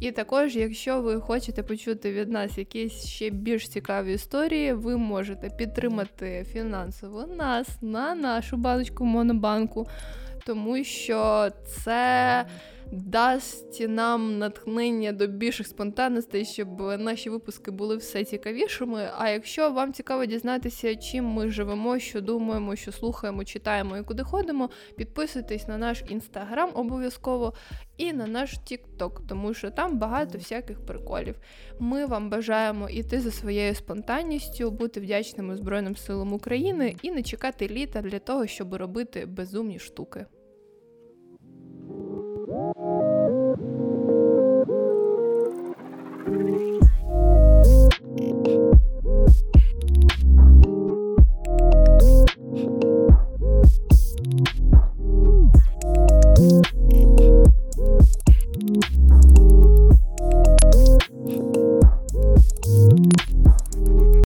[0.00, 5.50] І також, якщо ви хочете почути від нас якісь ще більш цікаві історії, ви можете
[5.50, 9.86] підтримати фінансово нас на нашу баночку Монобанку,
[10.48, 12.46] тому що це
[12.92, 19.10] дасть нам натхнення до більших спонтанностей, щоб наші випуски були все цікавішими.
[19.18, 24.22] А якщо вам цікаво дізнатися, чим ми живемо, що думаємо, що слухаємо, читаємо і куди
[24.22, 27.54] ходимо, підписуйтесь на наш інстаграм обов'язково
[27.96, 31.36] і на наш Тікток, тому що там багато всяких приколів.
[31.78, 37.68] Ми вам бажаємо іти за своєю спонтанністю, бути вдячними Збройним силам України і не чекати
[37.68, 40.26] літа для того, щоб робити безумні штуки.
[56.38, 56.77] Thank